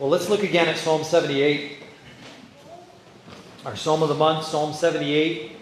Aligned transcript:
Well, 0.00 0.08
let's 0.08 0.30
look 0.30 0.42
again 0.42 0.66
at 0.66 0.78
Psalm 0.78 1.04
78. 1.04 1.72
Our 3.66 3.76
Psalm 3.76 4.02
of 4.02 4.08
the 4.08 4.14
month, 4.14 4.46
Psalm 4.46 4.72
78. 4.72 5.52
I'm 5.52 5.58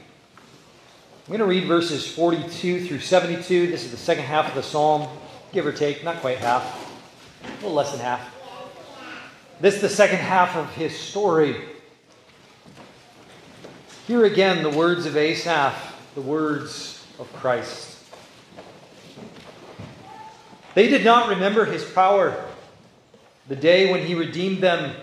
going 1.27 1.41
to 1.41 1.45
read 1.45 1.67
verses 1.67 2.07
42 2.07 2.87
through 2.87 3.01
72. 3.01 3.67
This 3.67 3.85
is 3.85 3.91
the 3.91 3.97
second 3.97 4.23
half 4.23 4.49
of 4.49 4.55
the 4.55 4.63
psalm, 4.63 5.09
give 5.53 5.67
or 5.67 5.73
take, 5.73 6.05
not 6.05 6.21
quite 6.21 6.39
half, 6.39 6.63
a 7.43 7.55
little 7.57 7.73
less 7.73 7.91
than 7.91 7.99
half. 7.99 8.33
This 9.61 9.75
is 9.75 9.81
the 9.81 9.89
second 9.89 10.19
half 10.19 10.55
of 10.55 10.73
his 10.73 10.97
story. 10.97 11.57
Here 14.07 14.25
again, 14.25 14.63
the 14.63 14.71
words 14.71 15.05
of 15.05 15.17
Asaph, 15.17 15.75
the 16.15 16.23
words 16.23 17.05
of 17.19 17.27
Christ. 17.33 18.05
They 20.77 20.87
did 20.87 21.05
not 21.05 21.29
remember 21.29 21.65
his 21.65 21.85
power 21.85 22.48
the 23.49 23.57
day 23.57 23.91
when 23.91 24.05
he 24.05 24.15
redeemed 24.15 24.63
them 24.63 24.95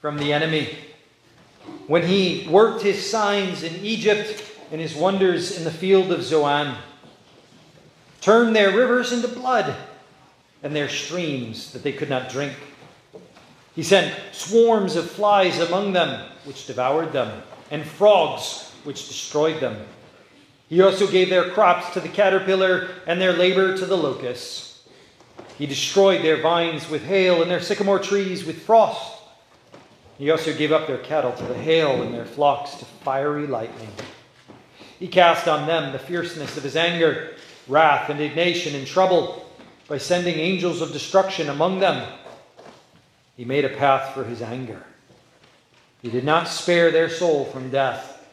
from 0.00 0.18
the 0.18 0.32
enemy, 0.32 0.76
when 1.86 2.06
he 2.06 2.46
worked 2.50 2.82
his 2.82 3.08
signs 3.08 3.62
in 3.62 3.74
Egypt 3.84 4.44
and 4.70 4.80
his 4.80 4.94
wonders 4.94 5.56
in 5.56 5.64
the 5.64 5.70
field 5.70 6.12
of 6.12 6.22
Zoan, 6.22 6.76
turned 8.20 8.54
their 8.54 8.76
rivers 8.76 9.12
into 9.12 9.28
blood 9.28 9.74
and 10.62 10.74
their 10.74 10.88
streams 10.88 11.72
that 11.72 11.82
they 11.82 11.92
could 11.92 12.10
not 12.10 12.28
drink. 12.28 12.54
He 13.74 13.82
sent 13.82 14.14
swarms 14.32 14.96
of 14.96 15.10
flies 15.10 15.58
among 15.60 15.92
them, 15.92 16.28
which 16.44 16.66
devoured 16.66 17.12
them, 17.12 17.42
and 17.70 17.84
frogs, 17.84 18.70
which 18.84 19.08
destroyed 19.08 19.60
them. 19.60 19.76
He 20.68 20.82
also 20.82 21.06
gave 21.06 21.30
their 21.30 21.50
crops 21.50 21.92
to 21.94 22.00
the 22.00 22.08
caterpillar 22.08 22.88
and 23.06 23.20
their 23.20 23.32
labor 23.32 23.76
to 23.76 23.86
the 23.86 23.96
locusts. 23.96 24.75
He 25.58 25.66
destroyed 25.66 26.22
their 26.22 26.40
vines 26.40 26.88
with 26.90 27.04
hail 27.04 27.42
and 27.42 27.50
their 27.50 27.60
sycamore 27.60 27.98
trees 27.98 28.44
with 28.44 28.62
frost. 28.62 29.22
He 30.18 30.30
also 30.30 30.54
gave 30.54 30.72
up 30.72 30.86
their 30.86 30.98
cattle 30.98 31.32
to 31.32 31.44
the 31.44 31.54
hail 31.54 32.02
and 32.02 32.12
their 32.12 32.26
flocks 32.26 32.74
to 32.76 32.84
fiery 32.84 33.46
lightning. 33.46 33.90
He 34.98 35.08
cast 35.08 35.48
on 35.48 35.66
them 35.66 35.92
the 35.92 35.98
fierceness 35.98 36.56
of 36.56 36.62
his 36.62 36.76
anger, 36.76 37.34
wrath, 37.68 38.10
indignation, 38.10 38.74
and 38.74 38.86
trouble 38.86 39.46
by 39.88 39.98
sending 39.98 40.38
angels 40.38 40.80
of 40.80 40.92
destruction 40.92 41.48
among 41.48 41.80
them. 41.80 42.06
He 43.36 43.44
made 43.44 43.64
a 43.64 43.76
path 43.76 44.14
for 44.14 44.24
his 44.24 44.42
anger. 44.42 44.82
He 46.02 46.10
did 46.10 46.24
not 46.24 46.48
spare 46.48 46.90
their 46.90 47.10
soul 47.10 47.44
from 47.46 47.70
death, 47.70 48.24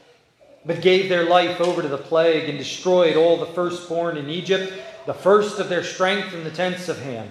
but 0.66 0.82
gave 0.82 1.10
their 1.10 1.26
life 1.26 1.60
over 1.60 1.82
to 1.82 1.88
the 1.88 1.98
plague 1.98 2.50
and 2.50 2.58
destroyed 2.58 3.18
all 3.18 3.38
the 3.38 3.46
firstborn 3.48 4.18
in 4.18 4.30
Egypt 4.30 4.74
the 5.06 5.14
first 5.14 5.60
of 5.60 5.70
their 5.70 5.84
strength 5.84 6.34
in 6.34 6.44
the 6.44 6.52
tents 6.52 6.88
of 6.90 7.00
Ham. 7.02 7.30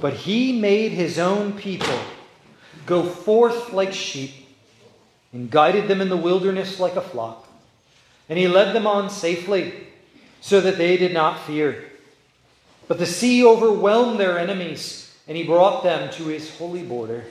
But 0.00 0.14
he 0.14 0.58
made 0.58 0.92
his 0.92 1.18
own 1.18 1.52
people 1.52 1.98
go 2.86 3.02
forth 3.02 3.72
like 3.72 3.92
sheep 3.92 4.32
and 5.32 5.50
guided 5.50 5.88
them 5.88 6.00
in 6.00 6.08
the 6.08 6.16
wilderness 6.16 6.78
like 6.78 6.96
a 6.96 7.00
flock. 7.00 7.48
And 8.28 8.38
he 8.38 8.48
led 8.48 8.74
them 8.74 8.86
on 8.86 9.08
safely 9.08 9.86
so 10.40 10.60
that 10.60 10.76
they 10.76 10.96
did 10.96 11.14
not 11.14 11.40
fear. 11.40 11.84
But 12.88 12.98
the 12.98 13.06
sea 13.06 13.44
overwhelmed 13.44 14.18
their 14.18 14.38
enemies, 14.38 15.16
and 15.28 15.36
he 15.36 15.44
brought 15.44 15.84
them 15.84 16.10
to 16.14 16.24
his 16.24 16.54
holy 16.56 16.82
border, 16.82 17.24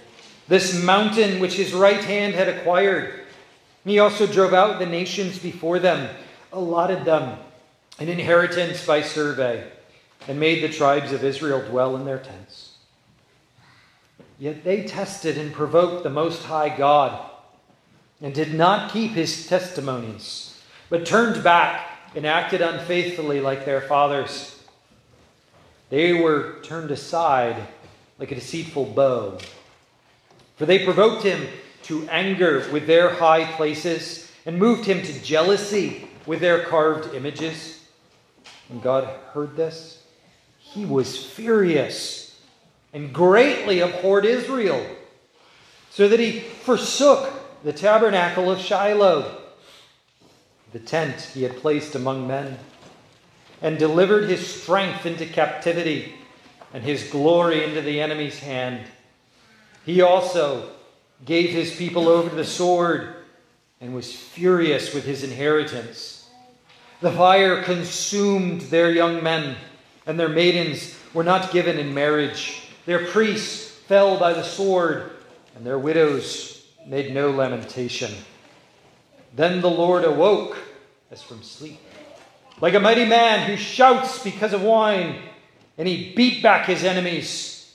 this 0.47 0.81
mountain 0.81 1.39
which 1.39 1.55
his 1.55 1.73
right 1.73 2.03
hand 2.03 2.33
had 2.33 2.49
acquired. 2.49 3.19
He 3.83 3.99
also 3.99 4.25
drove 4.25 4.53
out 4.53 4.79
the 4.79 4.85
nations 4.85 5.37
before 5.37 5.79
them, 5.79 6.09
allotted 6.53 7.05
them 7.05 7.37
an 8.01 8.09
inheritance 8.09 8.83
by 8.83 8.99
survey, 9.03 9.63
and 10.27 10.39
made 10.39 10.63
the 10.63 10.75
tribes 10.75 11.11
of 11.11 11.23
Israel 11.23 11.61
dwell 11.61 11.95
in 11.95 12.03
their 12.03 12.17
tents. 12.17 12.73
Yet 14.39 14.63
they 14.63 14.85
tested 14.85 15.37
and 15.37 15.53
provoked 15.53 16.01
the 16.01 16.09
Most 16.09 16.41
High 16.41 16.75
God, 16.75 17.29
and 18.19 18.33
did 18.33 18.55
not 18.55 18.91
keep 18.91 19.11
his 19.11 19.45
testimonies, 19.45 20.59
but 20.89 21.05
turned 21.05 21.43
back 21.43 21.91
and 22.15 22.25
acted 22.25 22.59
unfaithfully 22.59 23.39
like 23.39 23.65
their 23.65 23.81
fathers. 23.81 24.59
They 25.91 26.13
were 26.13 26.59
turned 26.63 26.89
aside 26.89 27.67
like 28.17 28.31
a 28.31 28.35
deceitful 28.35 28.85
bow. 28.85 29.37
For 30.57 30.65
they 30.65 30.83
provoked 30.83 31.21
him 31.21 31.47
to 31.83 32.09
anger 32.09 32.67
with 32.71 32.87
their 32.87 33.13
high 33.13 33.45
places, 33.45 34.31
and 34.47 34.57
moved 34.57 34.85
him 34.85 35.03
to 35.03 35.23
jealousy 35.23 36.07
with 36.25 36.39
their 36.39 36.63
carved 36.63 37.13
images. 37.13 37.80
When 38.71 38.79
God 38.79 39.03
heard 39.33 39.57
this, 39.57 40.01
he 40.57 40.85
was 40.85 41.25
furious 41.25 42.39
and 42.93 43.13
greatly 43.13 43.81
abhorred 43.81 44.23
Israel, 44.23 44.85
so 45.89 46.07
that 46.07 46.21
he 46.21 46.39
forsook 46.39 47.33
the 47.65 47.73
tabernacle 47.73 48.49
of 48.49 48.61
Shiloh, 48.61 49.39
the 50.71 50.79
tent 50.79 51.19
he 51.33 51.43
had 51.43 51.57
placed 51.57 51.95
among 51.95 52.25
men, 52.25 52.59
and 53.61 53.77
delivered 53.77 54.29
his 54.29 54.47
strength 54.47 55.05
into 55.05 55.25
captivity 55.25 56.15
and 56.73 56.81
his 56.81 57.09
glory 57.09 57.65
into 57.65 57.81
the 57.81 57.99
enemy's 57.99 58.39
hand. 58.39 58.85
He 59.85 60.01
also 60.01 60.69
gave 61.25 61.49
his 61.49 61.75
people 61.75 62.07
over 62.07 62.29
to 62.29 62.35
the 62.35 62.45
sword 62.45 63.15
and 63.81 63.93
was 63.93 64.15
furious 64.15 64.93
with 64.93 65.03
his 65.03 65.25
inheritance. 65.25 66.20
The 67.01 67.11
fire 67.11 67.63
consumed 67.63 68.61
their 68.61 68.91
young 68.91 69.23
men, 69.23 69.55
and 70.05 70.19
their 70.19 70.29
maidens 70.29 70.95
were 71.15 71.23
not 71.23 71.51
given 71.51 71.79
in 71.79 71.95
marriage. 71.95 72.61
Their 72.85 73.07
priests 73.07 73.71
fell 73.87 74.19
by 74.19 74.33
the 74.33 74.43
sword, 74.43 75.09
and 75.55 75.65
their 75.65 75.79
widows 75.79 76.63
made 76.85 77.11
no 77.11 77.31
lamentation. 77.31 78.11
Then 79.35 79.61
the 79.61 79.69
Lord 79.69 80.03
awoke 80.03 80.55
as 81.09 81.23
from 81.23 81.41
sleep, 81.41 81.79
like 82.61 82.75
a 82.75 82.79
mighty 82.79 83.05
man 83.05 83.49
who 83.49 83.57
shouts 83.57 84.23
because 84.23 84.53
of 84.53 84.61
wine, 84.61 85.23
and 85.79 85.87
he 85.87 86.13
beat 86.13 86.43
back 86.43 86.67
his 86.67 86.83
enemies. 86.83 87.73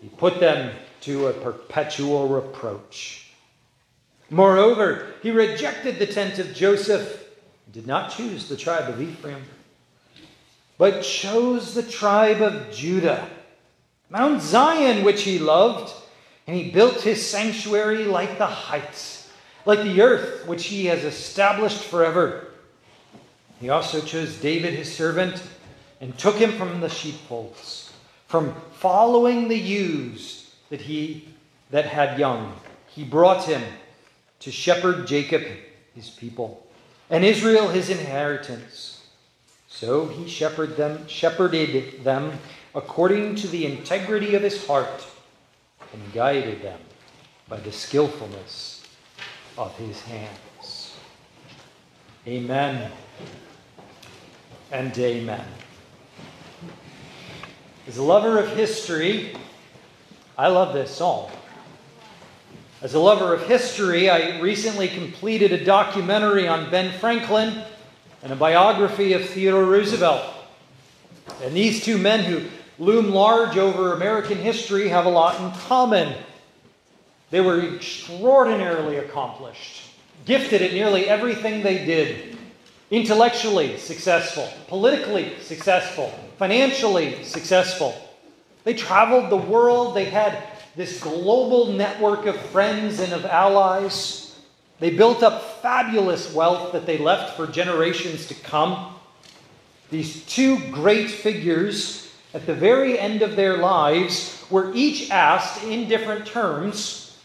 He 0.00 0.08
put 0.10 0.38
them 0.38 0.76
to 1.00 1.26
a 1.26 1.32
perpetual 1.32 2.28
reproach. 2.28 3.32
Moreover, 4.30 5.14
he 5.22 5.32
rejected 5.32 5.98
the 5.98 6.06
tent 6.06 6.38
of 6.38 6.54
Joseph 6.54 7.24
did 7.72 7.86
not 7.86 8.10
choose 8.10 8.48
the 8.48 8.56
tribe 8.56 8.88
of 8.88 9.00
Ephraim, 9.00 9.44
but 10.78 11.02
chose 11.02 11.74
the 11.74 11.82
tribe 11.82 12.40
of 12.40 12.72
Judah, 12.72 13.28
Mount 14.10 14.40
Zion, 14.40 15.04
which 15.04 15.22
he 15.22 15.38
loved, 15.38 15.92
and 16.46 16.56
he 16.56 16.70
built 16.70 17.02
his 17.02 17.26
sanctuary 17.26 18.04
like 18.04 18.38
the 18.38 18.46
heights, 18.46 19.30
like 19.66 19.80
the 19.80 20.00
earth 20.00 20.46
which 20.46 20.66
he 20.66 20.86
has 20.86 21.04
established 21.04 21.84
forever. 21.84 22.48
He 23.60 23.68
also 23.68 24.00
chose 24.00 24.40
David 24.40 24.72
his 24.72 24.94
servant 24.94 25.42
and 26.00 26.16
took 26.16 26.36
him 26.36 26.52
from 26.52 26.80
the 26.80 26.88
sheepfolds, 26.88 27.92
from 28.28 28.54
following 28.72 29.48
the 29.48 29.58
ewes 29.58 30.54
that 30.70 30.80
he 30.80 31.28
that 31.70 31.84
had 31.84 32.18
young. 32.18 32.54
He 32.86 33.04
brought 33.04 33.44
him 33.44 33.62
to 34.40 34.50
shepherd 34.50 35.06
Jacob 35.06 35.42
his 35.94 36.08
people 36.08 36.67
and 37.10 37.24
Israel 37.24 37.68
his 37.68 37.90
inheritance. 37.90 39.06
So 39.68 40.06
he 40.06 40.28
shepherded 40.28 40.76
them, 40.76 41.06
shepherded 41.06 42.04
them 42.04 42.38
according 42.74 43.36
to 43.36 43.48
the 43.48 43.66
integrity 43.66 44.34
of 44.34 44.42
his 44.42 44.66
heart 44.66 45.06
and 45.92 46.12
guided 46.12 46.62
them 46.62 46.80
by 47.48 47.58
the 47.58 47.72
skillfulness 47.72 48.84
of 49.56 49.76
his 49.76 50.00
hands. 50.02 50.96
Amen 52.26 52.90
and 54.70 54.96
amen. 54.98 55.44
As 57.86 57.96
a 57.96 58.02
lover 58.02 58.38
of 58.38 58.54
history, 58.54 59.34
I 60.36 60.48
love 60.48 60.74
this 60.74 60.90
psalm. 60.96 61.30
As 62.80 62.94
a 62.94 63.00
lover 63.00 63.34
of 63.34 63.44
history, 63.48 64.08
I 64.08 64.38
recently 64.38 64.86
completed 64.86 65.52
a 65.52 65.64
documentary 65.64 66.46
on 66.46 66.70
Ben 66.70 66.96
Franklin 67.00 67.64
and 68.22 68.32
a 68.32 68.36
biography 68.36 69.14
of 69.14 69.28
Theodore 69.28 69.64
Roosevelt. 69.64 70.24
And 71.42 71.56
these 71.56 71.84
two 71.84 71.98
men 71.98 72.22
who 72.22 72.48
loom 72.78 73.10
large 73.10 73.56
over 73.56 73.94
American 73.94 74.38
history 74.38 74.88
have 74.90 75.06
a 75.06 75.08
lot 75.08 75.40
in 75.40 75.50
common. 75.62 76.14
They 77.30 77.40
were 77.40 77.60
extraordinarily 77.74 78.98
accomplished, 78.98 79.82
gifted 80.24 80.62
at 80.62 80.72
nearly 80.72 81.08
everything 81.08 81.64
they 81.64 81.84
did, 81.84 82.38
intellectually 82.92 83.76
successful, 83.78 84.48
politically 84.68 85.32
successful, 85.40 86.16
financially 86.38 87.24
successful. 87.24 87.92
They 88.62 88.74
traveled 88.74 89.30
the 89.30 89.36
world, 89.36 89.96
they 89.96 90.04
had 90.04 90.40
this 90.78 91.00
global 91.00 91.72
network 91.72 92.26
of 92.26 92.36
friends 92.36 93.00
and 93.00 93.12
of 93.12 93.26
allies. 93.26 94.38
They 94.78 94.90
built 94.90 95.24
up 95.24 95.60
fabulous 95.60 96.32
wealth 96.32 96.70
that 96.70 96.86
they 96.86 96.98
left 96.98 97.36
for 97.36 97.48
generations 97.48 98.28
to 98.28 98.34
come. 98.34 98.94
These 99.90 100.24
two 100.26 100.56
great 100.70 101.10
figures 101.10 102.14
at 102.32 102.46
the 102.46 102.54
very 102.54 102.96
end 102.96 103.22
of 103.22 103.34
their 103.34 103.56
lives 103.56 104.46
were 104.50 104.72
each 104.72 105.10
asked 105.10 105.64
in 105.64 105.88
different 105.88 106.26
terms 106.26 107.18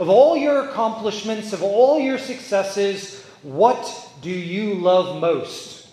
of 0.00 0.08
all 0.08 0.36
your 0.36 0.68
accomplishments, 0.68 1.52
of 1.52 1.62
all 1.62 2.00
your 2.00 2.18
successes, 2.18 3.24
what 3.42 4.10
do 4.20 4.30
you 4.30 4.74
love 4.74 5.20
most? 5.20 5.86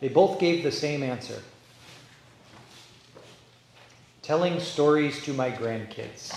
They 0.00 0.08
both 0.08 0.40
gave 0.40 0.64
the 0.64 0.72
same 0.72 1.04
answer 1.04 1.40
telling 4.30 4.60
stories 4.60 5.24
to 5.24 5.32
my 5.32 5.50
grandkids. 5.50 6.32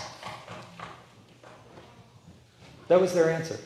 That 2.88 3.00
was 3.00 3.14
their 3.14 3.30
answer. 3.30 3.56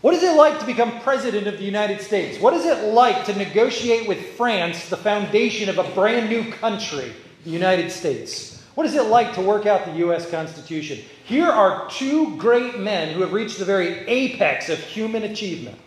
What 0.00 0.14
is 0.14 0.22
it 0.22 0.36
like 0.36 0.60
to 0.60 0.64
become 0.64 1.00
president 1.00 1.48
of 1.48 1.58
the 1.58 1.64
United 1.64 2.00
States? 2.00 2.38
What 2.38 2.54
is 2.54 2.66
it 2.66 2.94
like 2.94 3.24
to 3.24 3.34
negotiate 3.34 4.06
with 4.06 4.24
France 4.36 4.88
the 4.88 4.96
foundation 4.96 5.68
of 5.68 5.78
a 5.78 5.90
brand 5.90 6.30
new 6.30 6.52
country, 6.52 7.12
the 7.42 7.50
United 7.50 7.90
States? 7.90 8.62
What 8.76 8.86
is 8.86 8.94
it 8.94 9.06
like 9.06 9.34
to 9.34 9.40
work 9.40 9.66
out 9.66 9.84
the 9.84 9.98
U.S. 10.06 10.30
Constitution? 10.30 11.00
Here 11.24 11.48
are 11.48 11.90
two 11.90 12.36
great 12.36 12.78
men 12.78 13.12
who 13.12 13.22
have 13.22 13.32
reached 13.32 13.58
the 13.58 13.64
very 13.64 14.06
apex 14.06 14.68
of 14.68 14.78
human 14.78 15.24
achievement. 15.24 15.78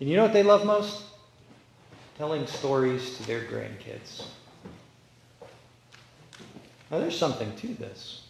And 0.00 0.08
you 0.08 0.16
know 0.16 0.22
what 0.22 0.32
they 0.32 0.44
love 0.44 0.64
most? 0.64 1.02
Telling 2.16 2.46
stories 2.46 3.18
to 3.18 3.26
their 3.26 3.44
grandkids. 3.44 4.24
Now, 6.92 6.98
there's 6.98 7.18
something 7.18 7.56
to 7.56 7.68
this. 7.68 8.20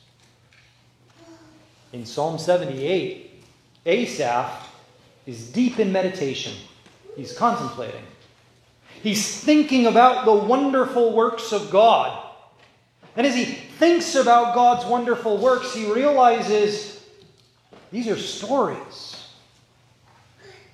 In 1.93 2.06
Psalm 2.06 2.38
78, 2.38 3.43
Asaph 3.85 4.69
is 5.26 5.50
deep 5.50 5.81
in 5.81 5.91
meditation. 5.91 6.55
He's 7.17 7.37
contemplating. 7.37 8.05
He's 9.03 9.41
thinking 9.41 9.87
about 9.87 10.25
the 10.25 10.32
wonderful 10.32 11.12
works 11.12 11.53
of 11.53 11.73
God. 11.73 12.25
And 13.17 13.26
as 13.26 13.35
he 13.35 13.47
thinks 13.47 14.14
about 14.14 14.55
God's 14.55 14.87
wonderful 14.87 15.38
works, 15.38 15.75
he 15.75 15.93
realizes 15.93 17.05
these 17.91 18.06
are 18.06 18.17
stories. 18.17 19.26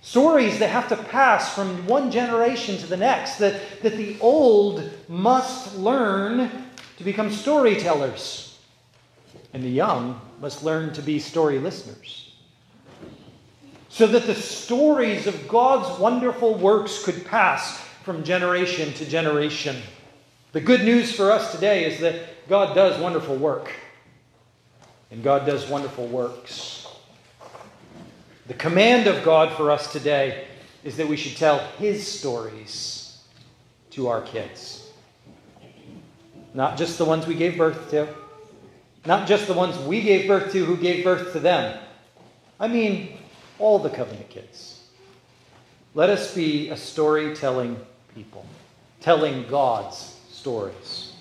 Stories 0.03 0.59
that 0.59 0.69
have 0.69 0.89
to 0.91 0.97
pass 0.97 1.55
from 1.55 1.87
one 1.87 2.11
generation 2.11 2.77
to 2.77 2.87
the 2.87 2.99
next, 2.99 3.39
that, 3.39 3.59
that 3.83 3.97
the 3.97 4.19
old 4.21 4.91
must 5.09 5.75
learn 5.77 6.68
to 6.99 7.05
become 7.05 7.31
storytellers, 7.31 8.59
and 9.55 9.63
the 9.63 9.71
young 9.71 10.21
must 10.41 10.63
learn 10.63 10.93
to 10.93 11.03
be 11.03 11.19
story 11.19 11.59
listeners 11.59 12.29
so 13.89 14.07
that 14.07 14.27
the 14.27 14.35
stories 14.35 15.27
of 15.27 15.49
God's 15.49 15.99
wonderful 15.99 16.55
works 16.55 17.03
could 17.03 17.25
pass 17.25 17.79
from 18.05 18.23
generation 18.23 18.93
to 18.95 19.05
generation. 19.05 19.77
The 20.53 20.61
good 20.61 20.85
news 20.85 21.13
for 21.13 21.33
us 21.33 21.53
today 21.53 21.85
is 21.85 21.99
that 22.01 22.49
God 22.49 22.75
does 22.75 23.01
wonderful 23.01 23.37
work, 23.37 23.73
and 25.11 25.23
God 25.23 25.47
does 25.47 25.69
wonderful 25.69 26.07
works. 26.07 26.87
The 28.47 28.55
command 28.55 29.07
of 29.07 29.25
God 29.25 29.57
for 29.57 29.71
us 29.71 29.93
today 29.93 30.47
is 30.85 30.97
that 30.97 31.09
we 31.09 31.17
should 31.17 31.37
tell 31.37 31.59
His 31.79 32.07
stories 32.07 33.19
to 33.91 34.09
our 34.09 34.23
kids. 34.23 34.88
Not 36.55 36.77
just 36.77 36.99
the 36.99 37.05
ones 37.05 37.27
we 37.27 37.35
gave 37.35 37.57
birth 37.57 37.91
to, 37.91 38.09
not 39.07 39.27
just 39.29 39.47
the 39.47 39.55
ones 39.55 39.79
we 39.79 40.01
gave 40.03 40.27
birth 40.27 40.53
to 40.53 40.65
who 40.65 40.77
gave 40.77 41.05
birth 41.05 41.33
to 41.33 41.41
them. 41.41 41.79
I 42.61 42.69
mean, 42.69 43.19
all 43.59 43.79
the 43.79 43.91
covenant 43.91 44.29
kids. 44.29 44.83
Let 45.95 46.11
us 46.11 46.35
be 46.35 46.69
a 46.71 46.77
storytelling 46.77 47.77
people, 48.15 48.45
telling 49.01 49.49
God's 49.49 50.17
stories. 50.31 51.13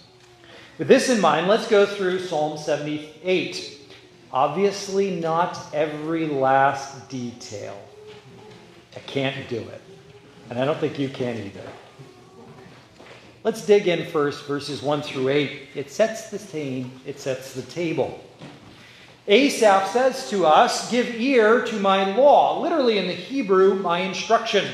With 0.77 0.87
this 0.87 1.09
in 1.09 1.19
mind, 1.19 1.47
let's 1.47 1.67
go 1.67 1.85
through 1.85 2.19
Psalm 2.19 2.57
78. 2.57 3.79
Obviously, 4.31 5.19
not 5.19 5.57
every 5.73 6.27
last 6.27 7.09
detail. 7.09 7.79
I 8.95 8.99
can't 8.99 9.47
do 9.49 9.59
it. 9.59 9.81
And 10.49 10.59
I 10.59 10.65
don't 10.65 10.77
think 10.77 10.99
you 10.99 11.09
can 11.09 11.37
either. 11.37 11.67
Let's 13.43 13.65
dig 13.65 13.87
in 13.87 14.05
first, 14.07 14.45
verses 14.45 14.81
1 14.81 15.01
through 15.03 15.29
8. 15.29 15.69
It 15.75 15.91
sets 15.91 16.29
the 16.29 16.39
scene, 16.39 16.91
it 17.05 17.19
sets 17.19 17.53
the 17.53 17.61
table. 17.61 18.23
Asaph 19.27 19.89
says 19.91 20.29
to 20.29 20.45
us, 20.45 20.89
Give 20.89 21.07
ear 21.15 21.65
to 21.65 21.79
my 21.79 22.15
law. 22.15 22.61
Literally 22.61 22.97
in 22.97 23.07
the 23.07 23.13
Hebrew, 23.13 23.75
my 23.75 23.99
instruction. 23.99 24.65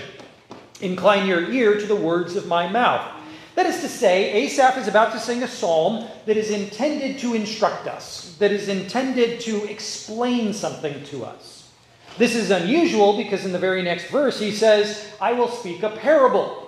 Incline 0.80 1.28
your 1.28 1.50
ear 1.52 1.80
to 1.80 1.86
the 1.86 1.96
words 1.96 2.36
of 2.36 2.48
my 2.48 2.68
mouth. 2.68 3.10
That 3.56 3.66
is 3.66 3.82
to 3.82 3.90
say, 3.90 4.32
Asaph 4.34 4.78
is 4.78 4.88
about 4.88 5.12
to 5.14 5.20
sing 5.20 5.44
a 5.44 5.48
psalm 5.48 6.08
that 6.26 6.38
is 6.38 6.50
intended 6.50 7.20
to 7.20 7.36
instruct 7.36 7.88
us, 7.88 8.36
that 8.40 8.52
is 8.52 8.68
intended 8.68 9.40
to 9.42 9.70
explain 9.70 10.54
something 10.54 11.04
to 11.06 11.26
us. 11.26 11.72
This 12.18 12.36
is 12.36 12.52
unusual 12.52 13.18
because 13.18 13.46
in 13.46 13.52
the 13.52 13.60
very 13.60 13.82
next 13.82 14.06
verse 14.06 14.40
he 14.40 14.52
says, 14.52 15.12
I 15.20 15.34
will 15.34 15.48
speak 15.48 15.84
a 15.84 15.90
parable, 15.90 16.63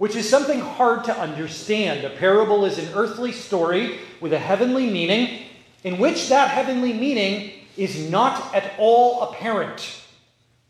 which 0.00 0.16
is 0.16 0.26
something 0.26 0.60
hard 0.60 1.04
to 1.04 1.14
understand. 1.14 2.06
A 2.06 2.08
parable 2.08 2.64
is 2.64 2.78
an 2.78 2.88
earthly 2.94 3.32
story 3.32 3.98
with 4.18 4.32
a 4.32 4.38
heavenly 4.38 4.88
meaning 4.88 5.42
in 5.84 5.98
which 5.98 6.30
that 6.30 6.48
heavenly 6.48 6.94
meaning 6.94 7.52
is 7.76 8.10
not 8.10 8.54
at 8.54 8.72
all 8.78 9.24
apparent. 9.24 10.00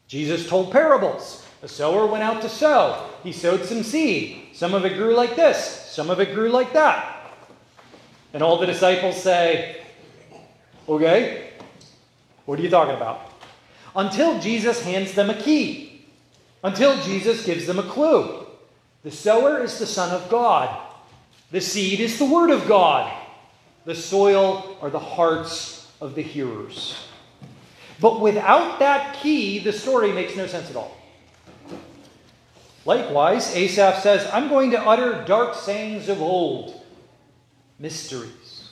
Jesus 0.09 0.49
told 0.49 0.73
parables. 0.73 1.47
A 1.62 1.69
sower 1.69 2.06
went 2.06 2.25
out 2.25 2.43
to 2.43 2.49
sow. 2.49 3.09
He 3.23 3.31
sowed 3.31 3.65
some 3.65 3.85
seed. 3.85 4.49
Some 4.53 4.75
of 4.75 4.85
it 4.85 4.97
grew 4.97 5.15
like 5.15 5.37
this, 5.37 5.87
some 5.88 6.11
of 6.11 6.19
it 6.19 6.35
grew 6.35 6.49
like 6.49 6.73
that. 6.73 7.31
And 8.35 8.43
all 8.43 8.59
the 8.59 8.67
disciples 8.67 9.23
say, 9.23 9.81
Okay, 10.88 11.50
what 12.47 12.59
are 12.59 12.62
you 12.62 12.71
talking 12.71 12.97
about? 12.97 13.31
Until 13.94 14.41
Jesus 14.41 14.83
hands 14.83 15.12
them 15.12 15.31
a 15.31 15.41
key, 15.41 16.05
until 16.65 17.00
Jesus 17.03 17.47
gives 17.47 17.69
them 17.69 17.79
a 17.79 17.85
clue. 17.85 18.49
The 19.02 19.11
sower 19.11 19.62
is 19.62 19.79
the 19.79 19.87
Son 19.87 20.14
of 20.14 20.29
God, 20.29 20.88
the 21.50 21.61
seed 21.61 22.00
is 22.00 22.19
the 22.19 22.25
Word 22.26 22.50
of 22.50 22.69
God. 22.69 23.17
The 23.87 23.94
soil 23.94 24.76
are 24.82 24.91
the 24.91 24.99
hearts 24.99 25.91
of 26.00 26.14
the 26.14 26.23
hearers. 26.23 27.08
But 27.99 28.20
without 28.20 28.79
that 28.79 29.17
key, 29.17 29.58
the 29.58 29.73
story 29.73 30.12
makes 30.12 30.37
no 30.37 30.47
sense 30.47 30.70
at 30.70 30.76
all. 30.76 30.97
Likewise, 32.85 33.55
Asaph 33.55 34.02
says, 34.02 34.29
I'm 34.32 34.49
going 34.49 34.70
to 34.73 34.81
utter 34.81 35.25
dark 35.26 35.54
sayings 35.54 36.09
of 36.09 36.21
old, 36.21 36.80
mysteries, 37.78 38.71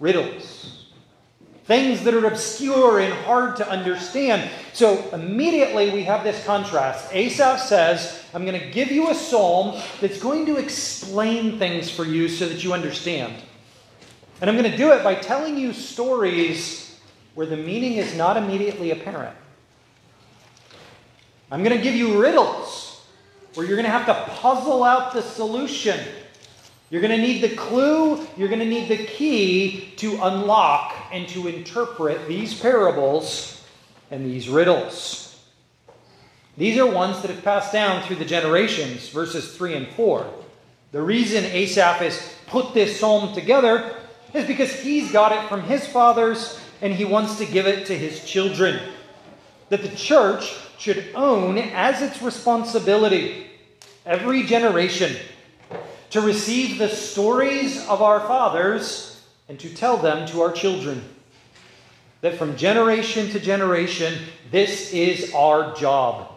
riddles, 0.00 0.83
things 1.64 2.04
that 2.04 2.14
are 2.14 2.26
obscure 2.26 3.00
and 3.00 3.12
hard 3.24 3.56
to 3.56 3.68
understand. 3.68 4.50
So 4.72 5.08
immediately 5.12 5.90
we 5.90 6.04
have 6.04 6.22
this 6.22 6.44
contrast. 6.44 7.12
Asaph 7.12 7.60
says, 7.60 8.24
I'm 8.34 8.44
going 8.44 8.60
to 8.60 8.70
give 8.70 8.90
you 8.90 9.10
a 9.10 9.14
psalm 9.14 9.80
that's 10.00 10.20
going 10.20 10.46
to 10.46 10.56
explain 10.56 11.58
things 11.58 11.90
for 11.90 12.04
you 12.04 12.28
so 12.28 12.48
that 12.48 12.62
you 12.62 12.72
understand. 12.74 13.34
And 14.40 14.50
I'm 14.50 14.56
going 14.56 14.70
to 14.70 14.76
do 14.76 14.92
it 14.92 15.02
by 15.02 15.14
telling 15.14 15.56
you 15.56 15.72
stories 15.72 17.00
where 17.34 17.46
the 17.46 17.56
meaning 17.56 17.94
is 17.94 18.14
not 18.14 18.36
immediately 18.36 18.90
apparent. 18.90 19.36
I'm 21.50 21.62
going 21.62 21.76
to 21.76 21.82
give 21.82 21.94
you 21.94 22.20
riddles 22.20 23.06
where 23.54 23.64
you're 23.64 23.76
going 23.76 23.86
to 23.86 23.90
have 23.90 24.06
to 24.06 24.32
puzzle 24.34 24.84
out 24.84 25.12
the 25.12 25.22
solution. 25.22 25.98
You're 26.90 27.00
going 27.00 27.16
to 27.18 27.26
need 27.26 27.42
the 27.42 27.56
clue, 27.56 28.26
you're 28.36 28.48
going 28.48 28.60
to 28.60 28.66
need 28.66 28.88
the 28.88 29.04
key 29.06 29.92
to 29.96 30.12
unlock 30.22 30.94
and 31.14 31.28
to 31.28 31.46
interpret 31.46 32.26
these 32.26 32.58
parables 32.58 33.64
and 34.10 34.26
these 34.26 34.48
riddles. 34.48 35.40
These 36.56 36.76
are 36.76 36.86
ones 36.86 37.22
that 37.22 37.30
have 37.30 37.44
passed 37.44 37.72
down 37.72 38.02
through 38.02 38.16
the 38.16 38.24
generations, 38.24 39.08
verses 39.10 39.56
3 39.56 39.74
and 39.74 39.88
4. 39.90 40.26
The 40.90 41.00
reason 41.00 41.44
Asaph 41.44 41.98
has 41.98 42.34
put 42.48 42.74
this 42.74 42.98
psalm 42.98 43.32
together 43.32 43.94
is 44.34 44.44
because 44.44 44.72
he's 44.72 45.12
got 45.12 45.30
it 45.30 45.48
from 45.48 45.62
his 45.62 45.86
fathers 45.86 46.58
and 46.82 46.92
he 46.92 47.04
wants 47.04 47.38
to 47.38 47.46
give 47.46 47.68
it 47.68 47.86
to 47.86 47.96
his 47.96 48.24
children. 48.24 48.80
That 49.68 49.82
the 49.82 49.94
church 49.94 50.52
should 50.78 51.10
own 51.14 51.58
as 51.58 52.02
its 52.02 52.22
responsibility 52.22 53.46
every 54.04 54.42
generation 54.42 55.14
to 56.10 56.20
receive 56.20 56.78
the 56.78 56.88
stories 56.88 57.86
of 57.86 58.02
our 58.02 58.18
fathers 58.18 59.13
and 59.48 59.58
to 59.60 59.74
tell 59.74 59.96
them 59.96 60.26
to 60.28 60.40
our 60.40 60.52
children. 60.52 61.02
That 62.20 62.38
from 62.38 62.56
generation 62.56 63.28
to 63.30 63.40
generation, 63.40 64.18
this 64.50 64.92
is 64.92 65.32
our 65.34 65.74
job. 65.74 66.32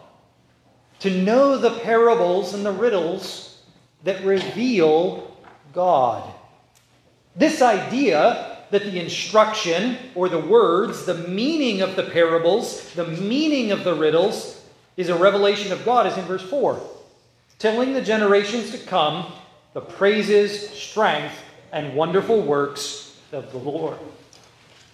To 1.00 1.10
know 1.10 1.56
the 1.56 1.78
parables 1.80 2.52
and 2.52 2.64
the 2.66 2.72
riddles 2.72 3.62
that 4.04 4.24
reveal 4.24 5.36
God. 5.72 6.28
This 7.36 7.62
idea 7.62 8.58
that 8.70 8.82
the 8.82 9.00
instruction 9.00 9.96
or 10.14 10.28
the 10.28 10.38
words, 10.38 11.06
the 11.06 11.14
meaning 11.14 11.80
of 11.80 11.96
the 11.96 12.02
parables, 12.02 12.92
the 12.94 13.06
meaning 13.06 13.72
of 13.72 13.84
the 13.84 13.94
riddles, 13.94 14.62
is 14.96 15.08
a 15.08 15.16
revelation 15.16 15.72
of 15.72 15.84
God 15.84 16.06
is 16.06 16.16
in 16.18 16.24
verse 16.24 16.42
4. 16.42 16.80
telling 17.58 17.92
the 17.92 18.02
generations 18.02 18.70
to 18.70 18.78
come 18.78 19.32
the 19.72 19.80
praises, 19.80 20.70
strength, 20.70 21.34
and 21.72 21.94
wonderful 21.94 22.40
works 22.40 23.18
of 23.32 23.50
the 23.52 23.58
Lord. 23.58 23.98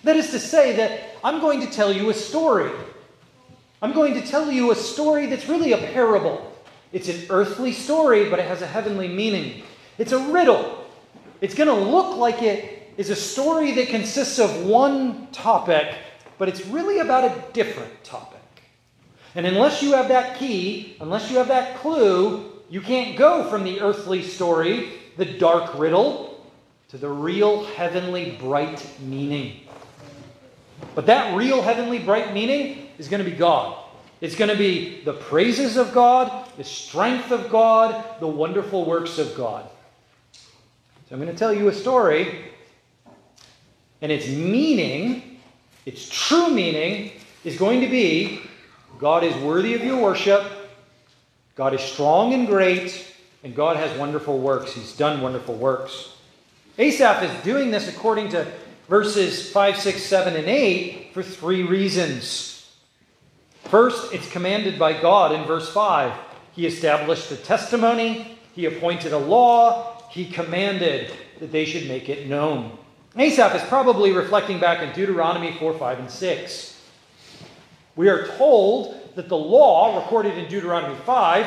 That 0.03 0.17
is 0.17 0.31
to 0.31 0.39
say, 0.39 0.77
that 0.77 1.01
I'm 1.23 1.41
going 1.41 1.61
to 1.61 1.71
tell 1.71 1.93
you 1.93 2.11
a 2.11 2.15
story. 2.15 2.71
I'm 3.81 3.93
going 3.93 4.15
to 4.15 4.27
tell 4.27 4.51
you 4.51 4.71
a 4.71 4.75
story 4.75 5.27
that's 5.27 5.49
really 5.49 5.73
a 5.73 5.79
parable. 5.79 6.53
It's 6.93 7.09
an 7.09 7.27
earthly 7.31 7.73
story, 7.73 8.29
but 8.31 8.39
it 8.39 8.47
has 8.47 8.63
a 8.63 8.67
heavenly 8.67 9.09
meaning. 9.09 9.63
It's 9.99 10.13
a 10.13 10.19
riddle. 10.19 10.85
It's 11.41 11.55
going 11.55 11.69
to 11.69 11.91
look 11.91 12.17
like 12.17 12.43
it 12.43 12.93
is 12.97 13.11
a 13.11 13.17
story 13.17 13.73
that 13.73 13.89
consists 13.89 14.39
of 14.39 14.65
one 14.65 15.27
topic, 15.33 15.95
but 16.39 16.49
it's 16.49 16.65
really 16.67 17.01
about 17.01 17.25
a 17.25 17.53
different 17.53 18.05
topic. 18.05 18.41
And 19.35 19.47
unless 19.47 19.83
you 19.83 19.93
have 19.93 20.09
that 20.09 20.39
key, 20.39 20.97
unless 21.01 21.31
you 21.31 21.39
have 21.39 21.49
that 21.49 21.77
clue, 21.79 22.53
you 22.71 22.81
can't 22.81 23.17
go 23.17 23.49
from 23.51 23.65
the 23.65 23.81
earthly 23.81 24.23
story, 24.23 24.93
the 25.17 25.25
dark 25.25 25.77
riddle, 25.79 26.34
to 26.95 27.01
the 27.01 27.09
real 27.09 27.65
heavenly 27.65 28.37
bright 28.39 28.89
meaning. 29.01 29.63
But 30.95 31.07
that 31.07 31.37
real 31.37 31.61
heavenly 31.61 31.99
bright 31.99 32.33
meaning 32.33 32.89
is 32.99 33.09
going 33.09 33.23
to 33.23 33.29
be 33.29 33.37
God. 33.37 33.77
It's 34.21 34.37
going 34.37 34.49
to 34.49 34.57
be 34.57 35.01
the 35.01 35.15
praises 35.15 35.77
of 35.77 35.93
God, 35.93 36.49
the 36.57 36.63
strength 36.63 37.33
of 37.33 37.51
God, 37.51 38.21
the 38.21 38.29
wonderful 38.29 38.85
works 38.85 39.19
of 39.19 39.35
God. 39.35 39.69
So 41.09 41.17
I'm 41.17 41.21
going 41.21 41.33
to 41.33 41.37
tell 41.37 41.53
you 41.53 41.67
a 41.67 41.75
story, 41.75 42.53
and 44.01 44.13
its 44.13 44.29
meaning, 44.29 45.41
its 45.87 46.09
true 46.09 46.49
meaning, 46.49 47.11
is 47.43 47.59
going 47.59 47.81
to 47.81 47.89
be 47.89 48.41
God 49.01 49.25
is 49.25 49.35
worthy 49.43 49.75
of 49.75 49.83
your 49.83 50.01
worship, 50.01 50.45
God 51.57 51.75
is 51.75 51.81
strong 51.81 52.35
and 52.35 52.47
great, 52.47 53.13
and 53.43 53.53
God 53.53 53.79
has 53.79 53.99
wonderful 53.99 54.39
works. 54.39 54.75
He's 54.75 54.97
done 54.97 55.21
wonderful 55.21 55.57
works. 55.57 56.14
Asaph 56.77 57.23
is 57.23 57.45
doing 57.45 57.71
this 57.71 57.89
according 57.89 58.31
to 58.31 58.51
verses 58.89 59.51
5, 59.53 59.79
6, 59.79 60.03
7, 60.03 60.35
and 60.35 60.47
8 60.47 61.11
for 61.15 61.23
three 61.23 61.63
reasons. 61.63 62.69
First, 63.65 64.13
it's 64.13 64.29
commanded 64.31 64.79
by 64.79 65.01
God 65.01 65.33
in 65.33 65.45
verse 65.45 65.71
5. 65.73 66.13
He 66.53 66.67
established 66.67 67.31
a 67.31 67.37
testimony, 67.37 68.39
he 68.55 68.67
appointed 68.67 69.13
a 69.13 69.19
law, 69.19 70.03
he 70.11 70.27
commanded 70.27 71.13
that 71.39 71.53
they 71.53 71.65
should 71.65 71.87
make 71.89 72.09
it 72.09 72.29
known. 72.29 72.77
Asaph 73.17 73.55
is 73.55 73.63
probably 73.69 74.11
reflecting 74.11 74.59
back 74.59 74.83
in 74.83 74.93
Deuteronomy 74.95 75.57
4, 75.59 75.79
5, 75.79 75.99
and 76.01 76.11
6. 76.11 76.81
We 77.95 78.09
are 78.09 78.27
told 78.37 79.15
that 79.15 79.29
the 79.29 79.37
law, 79.37 79.97
recorded 80.01 80.37
in 80.37 80.49
Deuteronomy 80.49 80.97
5, 81.07 81.47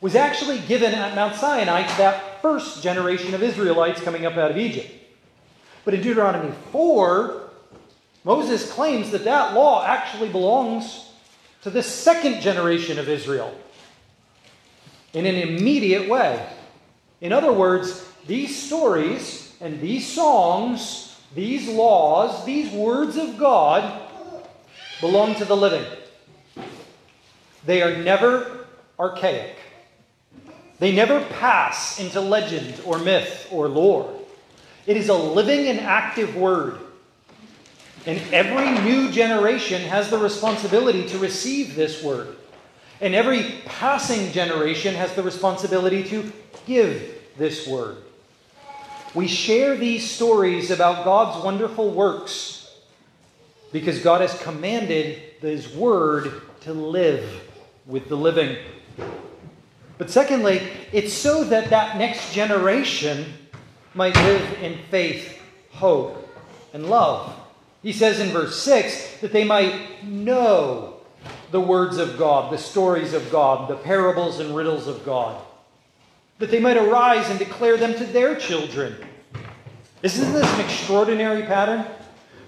was 0.00 0.14
actually 0.14 0.58
given 0.60 0.92
at 0.94 1.14
Mount 1.14 1.34
Sinai 1.36 1.82
to 1.82 1.96
that 1.98 2.42
first 2.42 2.82
generation 2.82 3.34
of 3.34 3.42
Israelites 3.42 4.00
coming 4.00 4.26
up 4.26 4.36
out 4.36 4.50
of 4.50 4.56
Egypt. 4.58 4.92
But 5.84 5.94
in 5.94 6.02
Deuteronomy 6.02 6.52
4, 6.72 7.48
Moses 8.24 8.70
claims 8.70 9.10
that 9.12 9.24
that 9.24 9.54
law 9.54 9.84
actually 9.84 10.28
belongs 10.28 11.08
to 11.62 11.70
the 11.70 11.82
second 11.82 12.40
generation 12.40 12.98
of 12.98 13.08
Israel 13.08 13.56
in 15.12 15.26
an 15.26 15.36
immediate 15.36 16.08
way. 16.08 16.46
In 17.20 17.32
other 17.32 17.52
words, 17.52 18.06
these 18.26 18.54
stories 18.60 19.54
and 19.60 19.80
these 19.80 20.06
songs, 20.06 21.16
these 21.34 21.68
laws, 21.68 22.44
these 22.44 22.70
words 22.70 23.16
of 23.16 23.38
God 23.38 24.02
belong 25.00 25.34
to 25.36 25.44
the 25.44 25.56
living. 25.56 25.84
They 27.64 27.82
are 27.82 27.96
never 27.96 28.66
archaic. 28.98 29.56
They 30.78 30.92
never 30.92 31.24
pass 31.24 31.98
into 31.98 32.20
legend 32.20 32.80
or 32.84 32.98
myth 32.98 33.48
or 33.50 33.68
lore. 33.68 34.12
It 34.86 34.96
is 34.96 35.08
a 35.08 35.14
living 35.14 35.66
and 35.68 35.80
active 35.80 36.36
word. 36.36 36.78
And 38.06 38.20
every 38.32 38.70
new 38.84 39.10
generation 39.10 39.82
has 39.82 40.10
the 40.10 40.18
responsibility 40.18 41.08
to 41.08 41.18
receive 41.18 41.74
this 41.74 42.02
word. 42.02 42.36
And 43.00 43.14
every 43.14 43.60
passing 43.64 44.32
generation 44.32 44.94
has 44.94 45.12
the 45.14 45.22
responsibility 45.22 46.04
to 46.04 46.32
give 46.66 47.14
this 47.36 47.66
word. 47.66 47.98
We 49.14 49.26
share 49.26 49.76
these 49.76 50.08
stories 50.08 50.70
about 50.70 51.04
God's 51.04 51.42
wonderful 51.42 51.90
works 51.90 52.74
because 53.72 54.00
God 54.00 54.20
has 54.20 54.38
commanded 54.40 55.20
His 55.40 55.74
word 55.74 56.42
to 56.62 56.72
live 56.72 57.42
with 57.86 58.08
the 58.08 58.16
living. 58.16 58.56
But 59.98 60.10
secondly, 60.10 60.60
it's 60.92 61.12
so 61.12 61.44
that 61.44 61.70
that 61.70 61.96
next 61.96 62.32
generation 62.32 63.32
might 63.94 64.14
live 64.14 64.62
in 64.62 64.78
faith, 64.90 65.40
hope, 65.70 66.28
and 66.74 66.88
love. 66.88 67.34
He 67.82 67.92
says 67.92 68.20
in 68.20 68.28
verse 68.28 68.60
6 68.60 69.20
that 69.20 69.32
they 69.32 69.44
might 69.44 70.04
know 70.04 70.96
the 71.50 71.60
words 71.60 71.96
of 71.96 72.18
God, 72.18 72.52
the 72.52 72.58
stories 72.58 73.14
of 73.14 73.30
God, 73.30 73.70
the 73.70 73.76
parables 73.76 74.40
and 74.40 74.54
riddles 74.54 74.86
of 74.86 75.04
God, 75.04 75.40
that 76.38 76.50
they 76.50 76.60
might 76.60 76.76
arise 76.76 77.30
and 77.30 77.38
declare 77.38 77.76
them 77.76 77.94
to 77.94 78.04
their 78.04 78.34
children. 78.34 78.96
Isn't 80.02 80.32
this 80.32 80.52
an 80.54 80.60
extraordinary 80.60 81.42
pattern? 81.44 81.86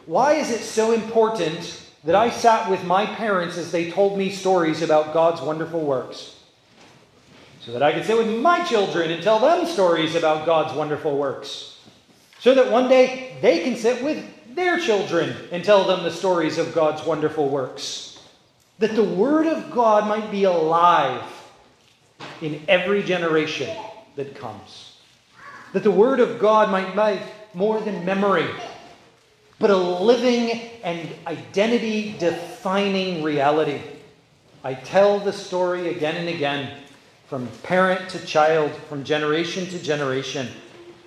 Why 0.04 0.34
is 0.34 0.50
it 0.50 0.60
so 0.60 0.92
important 0.92 1.84
that 2.04 2.14
I 2.14 2.30
sat 2.30 2.70
with 2.70 2.84
my 2.84 3.06
parents 3.06 3.56
as 3.56 3.72
they 3.72 3.90
told 3.90 4.18
me 4.18 4.30
stories 4.30 4.82
about 4.82 5.14
God's 5.14 5.40
wonderful 5.40 5.80
works? 5.80 6.37
So 7.68 7.74
that 7.74 7.82
I 7.82 7.92
could 7.92 8.06
sit 8.06 8.16
with 8.16 8.40
my 8.40 8.64
children 8.64 9.10
and 9.10 9.22
tell 9.22 9.40
them 9.40 9.66
stories 9.66 10.14
about 10.14 10.46
God's 10.46 10.72
wonderful 10.72 11.18
works, 11.18 11.78
so 12.38 12.54
that 12.54 12.72
one 12.72 12.88
day 12.88 13.36
they 13.42 13.62
can 13.62 13.76
sit 13.76 14.02
with 14.02 14.24
their 14.54 14.80
children 14.80 15.36
and 15.52 15.62
tell 15.62 15.84
them 15.84 16.02
the 16.02 16.10
stories 16.10 16.56
of 16.56 16.74
God's 16.74 17.04
wonderful 17.04 17.46
works. 17.50 18.24
That 18.78 18.96
the 18.96 19.04
Word 19.04 19.46
of 19.46 19.70
God 19.70 20.08
might 20.08 20.30
be 20.30 20.44
alive 20.44 21.22
in 22.40 22.62
every 22.68 23.02
generation 23.02 23.76
that 24.16 24.34
comes. 24.34 24.96
That 25.74 25.82
the 25.82 25.90
Word 25.90 26.20
of 26.20 26.38
God 26.38 26.70
might 26.70 26.96
be 26.96 27.22
more 27.52 27.82
than 27.82 28.02
memory, 28.02 28.48
but 29.58 29.68
a 29.68 29.76
living 29.76 30.70
and 30.82 31.06
identity 31.26 32.16
defining 32.18 33.22
reality. 33.22 33.82
I 34.64 34.72
tell 34.72 35.20
the 35.20 35.34
story 35.34 35.90
again 35.90 36.16
and 36.16 36.30
again 36.30 36.84
from 37.28 37.46
parent 37.62 38.08
to 38.10 38.24
child, 38.24 38.72
from 38.88 39.04
generation 39.04 39.66
to 39.66 39.78
generation. 39.78 40.48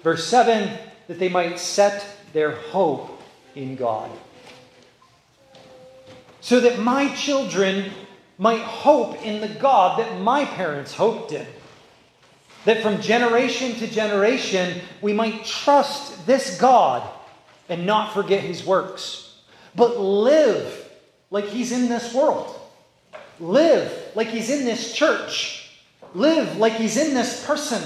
Verse 0.04 0.26
7 0.28 0.78
that 1.08 1.20
they 1.20 1.30
might 1.30 1.60
set 1.60 2.06
their 2.32 2.52
hope 2.52 3.22
in 3.56 3.76
God. 3.76 4.10
So 6.40 6.60
that 6.62 6.80
my 6.80 7.14
children 7.16 7.92
might 8.38 8.62
hope 8.62 9.22
in 9.24 9.42
the 9.42 9.48
God 9.48 10.00
that 10.00 10.22
my 10.22 10.46
parents 10.46 10.94
hoped 10.94 11.32
in. 11.32 11.46
That 12.66 12.82
from 12.82 13.02
generation 13.02 13.74
to 13.76 13.88
generation, 13.88 14.82
we 15.02 15.14
might 15.14 15.44
trust 15.44 16.26
this 16.28 16.60
God 16.60 17.08
and 17.68 17.86
not 17.86 18.14
forget 18.14 18.42
his 18.42 18.64
works, 18.64 19.40
but 19.76 20.00
live 20.00 20.90
like 21.32 21.46
he's 21.46 21.72
in 21.72 21.90
this 21.90 22.14
world. 22.14 22.60
Live 23.40 23.92
like 24.16 24.28
he's 24.28 24.52
in 24.52 24.66
this 24.66 24.94
church 24.94 25.61
live 26.14 26.58
like 26.58 26.74
he's 26.74 26.98
in 26.98 27.14
this 27.14 27.46
person, 27.46 27.82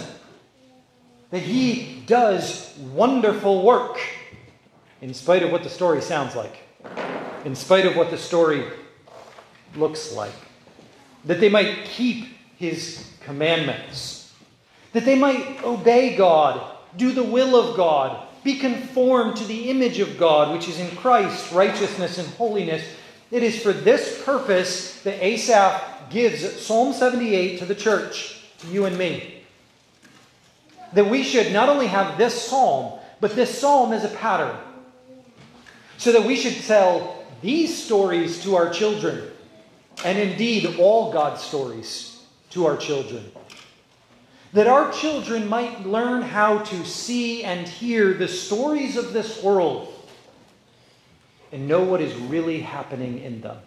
that 1.31 1.41
he 1.41 2.03
does 2.05 2.75
wonderful 2.93 3.63
work 3.63 3.99
in 5.01 5.13
spite 5.13 5.43
of 5.43 5.51
what 5.51 5.63
the 5.63 5.69
story 5.69 6.01
sounds 6.01 6.35
like, 6.35 6.57
in 7.43 7.55
spite 7.55 7.85
of 7.85 7.95
what 7.95 8.09
the 8.09 8.17
story 8.17 8.63
looks 9.75 10.13
like, 10.13 10.33
that 11.25 11.39
they 11.39 11.49
might 11.49 11.85
keep 11.85 12.27
his 12.57 13.11
commandments, 13.21 14.33
that 14.93 15.05
they 15.05 15.17
might 15.17 15.63
obey 15.63 16.15
God, 16.15 16.77
do 16.95 17.11
the 17.11 17.23
will 17.23 17.55
of 17.55 17.75
God, 17.75 18.27
be 18.43 18.57
conformed 18.59 19.35
to 19.37 19.43
the 19.45 19.69
image 19.69 19.99
of 19.99 20.17
God, 20.17 20.53
which 20.53 20.69
is 20.69 20.79
in 20.79 20.95
Christ, 20.95 21.51
righteousness 21.51 22.19
and 22.19 22.27
holiness. 22.35 22.85
It 23.31 23.41
is 23.41 23.61
for 23.61 23.73
this 23.73 24.23
purpose 24.23 25.01
that 25.01 25.21
Asaph 25.21 25.94
gives 26.09 26.61
Psalm 26.61 26.93
78 26.93 27.59
to 27.59 27.65
the 27.65 27.75
church, 27.75 28.41
to 28.59 28.67
you 28.67 28.85
and 28.85 28.97
me. 28.97 29.43
That 30.93 31.09
we 31.09 31.23
should 31.23 31.51
not 31.51 31.69
only 31.69 31.87
have 31.87 32.17
this 32.17 32.47
psalm, 32.47 32.99
but 33.19 33.35
this 33.35 33.57
psalm 33.59 33.93
is 33.93 34.03
a 34.03 34.09
pattern. 34.09 34.55
So 35.97 36.11
that 36.11 36.23
we 36.23 36.35
should 36.35 36.61
tell 36.63 37.23
these 37.41 37.83
stories 37.83 38.43
to 38.43 38.55
our 38.55 38.69
children, 38.69 39.29
and 40.03 40.17
indeed 40.17 40.79
all 40.79 41.11
God's 41.11 41.41
stories 41.41 42.23
to 42.51 42.65
our 42.65 42.77
children. 42.77 43.31
That 44.53 44.67
our 44.67 44.91
children 44.91 45.47
might 45.49 45.85
learn 45.85 46.21
how 46.21 46.59
to 46.59 46.85
see 46.85 47.43
and 47.43 47.67
hear 47.67 48.13
the 48.13 48.27
stories 48.27 48.95
of 48.95 49.11
this 49.11 49.43
world 49.43 49.93
and 51.51 51.67
know 51.67 51.83
what 51.83 52.01
is 52.01 52.13
really 52.15 52.61
happening 52.61 53.19
in 53.19 53.41
them. 53.41 53.57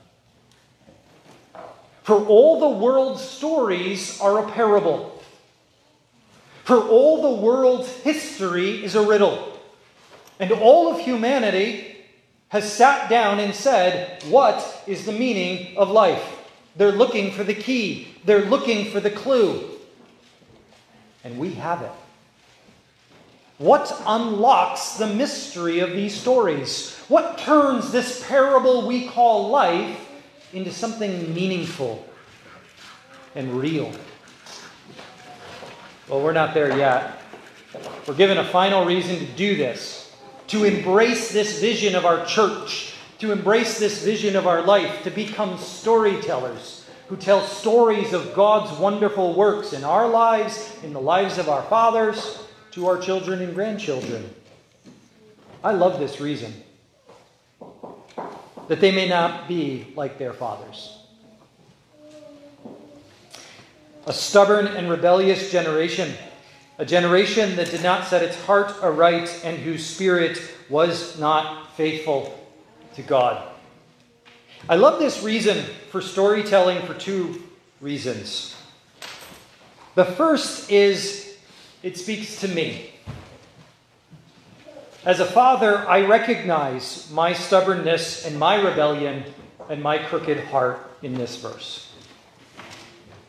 For 2.09 2.25
all 2.25 2.59
the 2.59 2.71
world's 2.71 3.21
stories 3.23 4.19
are 4.19 4.39
a 4.39 4.51
parable. 4.53 5.23
For 6.65 6.79
all 6.79 7.21
the 7.21 7.43
world's 7.43 7.91
history 7.97 8.83
is 8.83 8.95
a 8.95 9.07
riddle. 9.07 9.53
And 10.41 10.51
all 10.51 10.91
of 10.91 11.01
humanity 11.01 11.99
has 12.49 12.73
sat 12.73 13.11
down 13.11 13.41
and 13.41 13.55
said, 13.55 14.23
What 14.31 14.85
is 14.87 15.05
the 15.05 15.13
meaning 15.13 15.77
of 15.77 15.91
life? 15.91 16.49
They're 16.77 16.93
looking 16.93 17.31
for 17.31 17.45
the 17.45 17.53
key, 17.53 18.09
they're 18.25 18.47
looking 18.47 18.91
for 18.91 19.01
the 19.01 19.11
clue. 19.11 19.69
And 21.25 21.39
we 21.39 21.53
have 21.57 21.83
it. 21.83 21.93
What 23.59 23.95
unlocks 24.07 24.95
the 24.95 25.09
mystery 25.09 25.81
of 25.81 25.91
these 25.91 26.19
stories? 26.19 26.97
What 27.09 27.37
turns 27.37 27.93
this 27.93 28.27
parable 28.27 28.87
we 28.87 29.09
call 29.09 29.51
life 29.51 30.08
into 30.53 30.73
something 30.73 31.35
meaningful 31.35 32.07
and 33.35 33.53
real? 33.53 33.93
Well, 36.09 36.23
we're 36.23 36.33
not 36.33 36.55
there 36.55 36.77
yet. 36.77 37.21
We're 38.07 38.15
given 38.15 38.39
a 38.39 38.45
final 38.45 38.85
reason 38.85 39.19
to 39.19 39.27
do 39.27 39.57
this, 39.57 40.15
to 40.49 40.65
embrace 40.65 41.33
this 41.33 41.61
vision 41.61 41.95
of 41.95 42.07
our 42.07 42.25
church, 42.25 42.95
to 43.19 43.33
embrace 43.33 43.79
this 43.79 44.03
vision 44.03 44.37
of 44.37 44.47
our 44.47 44.63
life, 44.63 45.03
to 45.03 45.11
become 45.11 45.59
storytellers 45.59 46.87
who 47.09 47.17
tell 47.17 47.41
stories 47.43 48.13
of 48.13 48.35
God's 48.35 48.79
wonderful 48.79 49.35
works 49.35 49.73
in 49.73 49.85
our 49.85 50.09
lives, 50.09 50.77
in 50.83 50.93
the 50.93 51.01
lives 51.01 51.39
of 51.39 51.49
our 51.49 51.63
fathers, 51.65 52.43
to 52.73 52.87
our 52.87 52.99
children 52.99 53.41
and 53.43 53.55
grandchildren. 53.55 54.29
I 55.65 55.73
love 55.73 55.99
this 55.99 56.21
reason 56.21 56.53
that 58.69 58.81
they 58.81 58.93
may 58.93 59.09
not 59.09 59.49
be 59.49 59.93
like 59.97 60.19
their 60.19 60.33
fathers. 60.33 60.99
A 64.07 64.13
stubborn 64.13 64.67
and 64.67 64.89
rebellious 64.89 65.51
generation, 65.51 66.15
a 66.79 66.85
generation 66.85 67.57
that 67.57 67.71
did 67.71 67.83
not 67.83 68.07
set 68.07 68.23
its 68.23 68.41
heart 68.45 68.73
aright 68.83 69.43
and 69.45 69.59
whose 69.59 69.85
spirit 69.85 70.41
was 70.71 71.19
not 71.19 71.77
faithful 71.77 72.39
to 72.95 73.03
God. 73.03 73.51
I 74.69 74.77
love 74.77 74.99
this 74.99 75.23
reason 75.23 75.65
for 75.91 76.01
storytelling 76.01 76.87
for 76.87 76.95
two 76.95 77.43
reasons. 77.81 78.55
The 79.95 80.05
first 80.05 80.71
is 80.71 81.37
it 81.83 81.97
speaks 81.97 82.41
to 82.41 82.49
me. 82.49 82.93
As 85.09 85.21
a 85.21 85.25
father, 85.25 85.89
I 85.89 86.05
recognize 86.05 87.11
my 87.11 87.33
stubbornness 87.33 88.27
and 88.27 88.39
my 88.39 88.57
rebellion 88.57 89.25
and 89.71 89.83
my 89.83 89.97
crooked 89.97 90.39
heart 90.39 90.87
in 91.01 91.15
this 91.15 91.37
verse. 91.37 91.91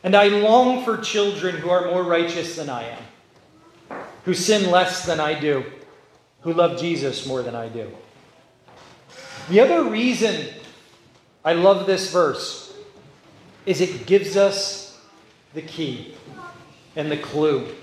And 0.04 0.14
I 0.14 0.28
long 0.28 0.84
for 0.84 0.98
children 0.98 1.56
who 1.56 1.70
are 1.70 1.86
more 1.86 2.04
righteous 2.04 2.58
than 2.58 2.70
I 2.70 2.84
am, 2.84 3.98
who 4.26 4.34
sin 4.34 4.70
less 4.70 5.06
than 5.06 5.22
I 5.22 5.40
do, 5.40 5.64
who 6.42 6.52
love 6.52 6.82
Jesus 6.82 7.26
more 7.26 7.44
than 7.44 7.56
I 7.56 7.70
do. 7.70 7.90
The 9.48 9.62
other 9.62 9.86
reason 9.86 10.48
I 11.46 11.54
love 11.54 11.88
this 11.88 12.12
verse 12.12 12.74
is 13.66 13.80
it 13.80 14.06
gives 14.06 14.36
us 14.36 15.00
the 15.54 15.62
key 15.62 16.14
and 16.98 17.10
the 17.10 17.16
clue. 17.16 17.74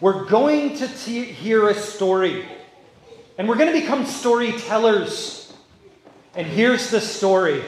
We're 0.00 0.26
going 0.26 0.76
to 0.76 0.86
hear 0.86 1.68
a 1.68 1.74
story, 1.74 2.46
and 3.38 3.48
we're 3.48 3.56
going 3.56 3.72
to 3.72 3.80
become 3.80 4.04
storytellers. 4.04 5.54
And 6.34 6.46
here's 6.46 6.90
the 6.90 7.00
story 7.00 7.62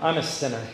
I'm 0.00 0.16
a 0.16 0.22
sinner, 0.22 0.66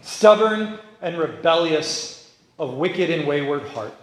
stubborn 0.00 0.78
and 1.02 1.18
rebellious, 1.18 2.34
of 2.58 2.74
wicked 2.74 3.10
and 3.10 3.26
wayward 3.26 3.62
heart. 3.68 3.94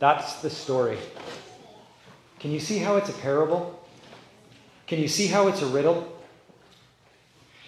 That's 0.00 0.40
the 0.42 0.50
story. 0.50 0.98
Can 2.40 2.50
you 2.50 2.58
see 2.58 2.78
how 2.78 2.96
it's 2.96 3.08
a 3.08 3.12
parable? 3.14 3.80
Can 4.88 4.98
you 4.98 5.06
see 5.06 5.28
how 5.28 5.46
it's 5.46 5.62
a 5.62 5.66
riddle? 5.66 6.20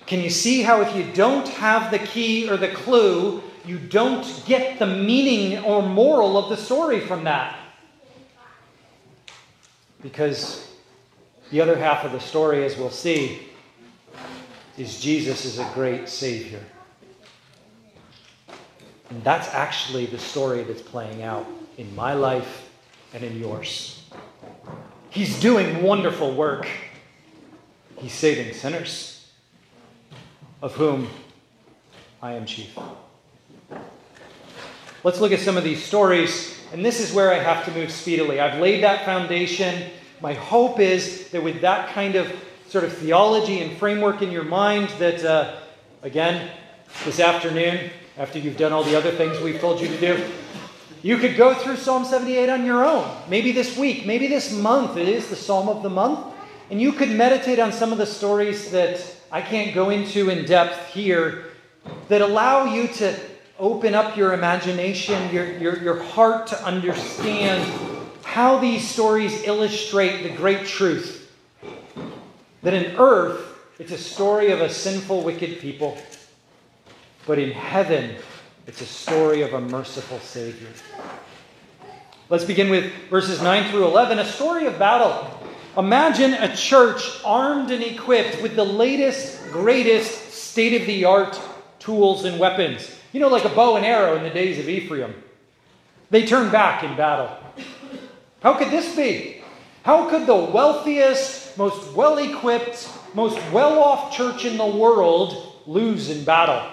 Can 0.07 0.21
you 0.21 0.31
see 0.31 0.63
how 0.63 0.81
if 0.81 0.97
you 0.97 1.05
don't 1.15 1.49
have 1.49 1.93
the 1.93 2.01
key 2.01 2.51
or 2.51 2.57
the 2.57 2.69
clue, 2.69 3.41
you 3.67 3.79
don't 3.79 4.43
get 4.47 4.79
the 4.79 4.87
meaning 4.87 5.65
or 5.65 5.83
moral 5.83 6.37
of 6.37 6.51
the 6.51 6.57
story 6.57 7.01
from 7.01 7.25
that? 7.25 7.59
Because 10.03 10.71
the 11.51 11.61
other 11.61 11.77
half 11.77 12.05
of 12.05 12.13
the 12.13 12.21
story, 12.21 12.65
as 12.65 12.77
we'll 12.77 12.91
see, 12.91 13.49
is 14.77 15.01
Jesus 15.01 15.45
is 15.45 15.59
a 15.59 15.71
great 15.73 16.09
Savior. 16.09 16.61
And 19.11 19.23
that's 19.23 19.49
actually 19.49 20.07
the 20.07 20.19
story 20.19 20.63
that's 20.65 20.83
playing 20.83 21.23
out 21.23 21.47
in 21.79 21.95
my 21.95 22.15
life 22.15 22.71
and 23.13 23.23
in 23.23 23.39
yours. 23.39 24.03
He's 25.11 25.39
doing 25.41 25.83
wonderful 25.83 26.35
work. 26.35 26.67
He's 27.99 28.13
saving 28.13 28.53
sinners, 28.53 29.31
of 30.61 30.75
whom 30.75 31.09
I 32.21 32.33
am 32.33 32.45
chief. 32.47 32.77
Let's 35.05 35.21
look 35.21 35.33
at 35.33 35.41
some 35.41 35.59
of 35.59 35.65
these 35.65 35.85
stories, 35.85 36.59
and 36.73 36.83
this 36.83 36.99
is 36.99 37.13
where 37.13 37.31
I 37.31 37.35
have 37.35 37.67
to 37.67 37.71
move 37.73 37.93
speedily. 37.93 38.41
I've 38.41 38.59
laid 38.59 38.83
that 38.85 39.05
foundation. 39.05 39.91
My 40.23 40.33
hope 40.33 40.81
is 40.81 41.29
that 41.29 41.45
with 41.45 41.61
that 41.61 41.91
kind 41.91 42.15
of 42.15 42.33
sort 42.69 42.85
of 42.85 42.93
theology 42.97 43.61
and 43.61 43.77
framework 43.77 44.23
in 44.23 44.33
your 44.33 44.45
mind, 44.45 44.89
that 44.99 45.23
uh, 45.23 45.57
again, 46.01 46.51
this 47.05 47.21
afternoon, 47.21 47.91
after 48.17 48.39
you've 48.39 48.57
done 48.57 48.73
all 48.73 48.83
the 48.83 48.97
other 48.97 49.11
things 49.11 49.39
we've 49.43 49.61
told 49.61 49.79
you 49.79 49.89
to 49.89 50.01
do, 50.01 50.27
you 51.03 51.19
could 51.19 51.37
go 51.37 51.53
through 51.53 51.77
Psalm 51.77 52.07
78 52.07 52.49
on 52.49 52.65
your 52.65 52.83
own. 52.83 53.07
Maybe 53.29 53.53
this 53.53 53.77
week, 53.77 54.07
maybe 54.07 54.27
this 54.27 54.55
month. 54.55 54.97
It 54.97 55.07
is 55.07 55.29
the 55.29 55.37
Psalm 55.37 55.69
of 55.69 55.83
the 55.83 55.91
month. 55.91 56.35
And 56.71 56.81
you 56.81 56.93
could 56.93 57.11
meditate 57.11 57.59
on 57.59 57.73
some 57.73 57.93
of 57.93 57.99
the 57.99 58.07
stories 58.07 58.71
that 58.71 59.05
I 59.31 59.43
can't 59.43 59.75
go 59.75 59.91
into 59.91 60.31
in 60.31 60.47
depth 60.47 60.95
here 60.95 61.45
that 62.09 62.23
allow 62.23 62.65
you 62.65 62.89
to 62.89 63.15
open 63.59 63.95
up 63.95 64.17
your 64.17 64.33
imagination, 64.33 65.33
your, 65.33 65.57
your, 65.59 65.83
your 65.83 66.03
heart 66.03 66.47
to 66.49 66.65
understand 66.65 67.63
how 68.25 68.59
these 68.59 68.89
stories 68.89 69.45
illustrate 69.45 70.23
the 70.23 70.31
great 70.31 70.67
truth 70.67 71.21
that 72.65 72.75
in 72.75 72.97
earth, 72.97 73.59
it's 73.79 73.93
a 73.93 73.99
story 73.99 74.51
of 74.51 74.61
a 74.61 74.71
sinful, 74.71 75.23
wicked 75.23 75.61
people, 75.61 75.99
but 77.27 77.39
in 77.39 77.51
heaven, 77.51 78.17
it's 78.67 78.81
a 78.81 78.87
story 78.87 79.43
of 79.43 79.53
a 79.53 79.61
merciful 79.61 80.19
Savior. 80.21 80.69
Let's 82.31 82.45
begin 82.45 82.71
with 82.71 82.91
verses 83.11 83.43
9 83.43 83.71
through 83.71 83.87
11, 83.87 84.19
a 84.19 84.25
story 84.25 84.67
of 84.67 84.79
battle. 84.79 85.31
Imagine 85.77 86.33
a 86.35 86.57
church 86.57 87.03
armed 87.25 87.71
and 87.71 87.85
equipped 87.85 88.41
with 88.41 88.57
the 88.57 88.65
latest, 88.65 89.43
greatest, 89.51 90.33
state 90.33 90.81
of 90.81 90.87
the 90.87 91.05
art 91.05 91.39
tools 91.79 92.25
and 92.25 92.41
weapons. 92.41 92.97
You 93.15 93.21
know, 93.21 93.29
like 93.29 93.45
a 93.45 93.49
bow 93.49 93.77
and 93.77 93.87
arrow 93.87 94.17
in 94.17 94.25
the 94.25 94.31
days 94.31 94.59
of 94.59 94.69
Ephraim. 94.69 95.15
They 96.11 96.27
turn 96.27 96.51
back 96.51 96.83
in 96.83 96.97
battle. 96.97 97.31
How 98.41 98.55
could 98.55 98.73
this 98.73 98.97
be? 98.97 99.41
How 99.85 100.11
could 100.11 100.27
the 100.27 100.35
wealthiest, 100.35 101.57
most 101.57 101.93
well 101.93 102.19
equipped, 102.19 102.91
most 103.15 103.39
well 103.53 103.79
off 103.79 104.13
church 104.13 104.45
in 104.45 104.57
the 104.57 104.67
world 104.67 105.61
lose 105.65 106.11
in 106.11 106.25
battle? 106.25 106.69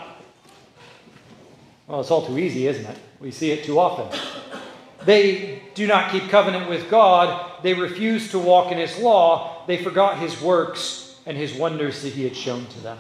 Well, 1.86 2.02
it's 2.02 2.10
all 2.10 2.26
too 2.26 2.40
easy, 2.40 2.66
isn't 2.66 2.88
it? 2.88 2.98
We 3.20 3.30
see 3.30 3.52
it 3.52 3.64
too 3.64 3.80
often. 3.80 4.20
They 5.06 5.62
do 5.76 5.86
not 5.86 6.12
keep 6.12 6.24
covenant 6.30 6.68
with 6.68 6.90
God. 6.90 7.62
They 7.62 7.76
refuse 7.76 8.32
to 8.32 8.40
walk 8.40 8.72
in 8.72 8.80
His 8.80 8.98
law. 8.98 9.64
They 9.68 9.84
forgot 9.84 10.18
His 10.18 10.42
works 10.42 11.20
and 11.28 11.38
His 11.38 11.54
wonders 11.54 12.02
that 12.02 12.14
He 12.14 12.24
had 12.24 12.36
shown 12.36 12.66
to 12.66 12.80
them. 12.80 12.98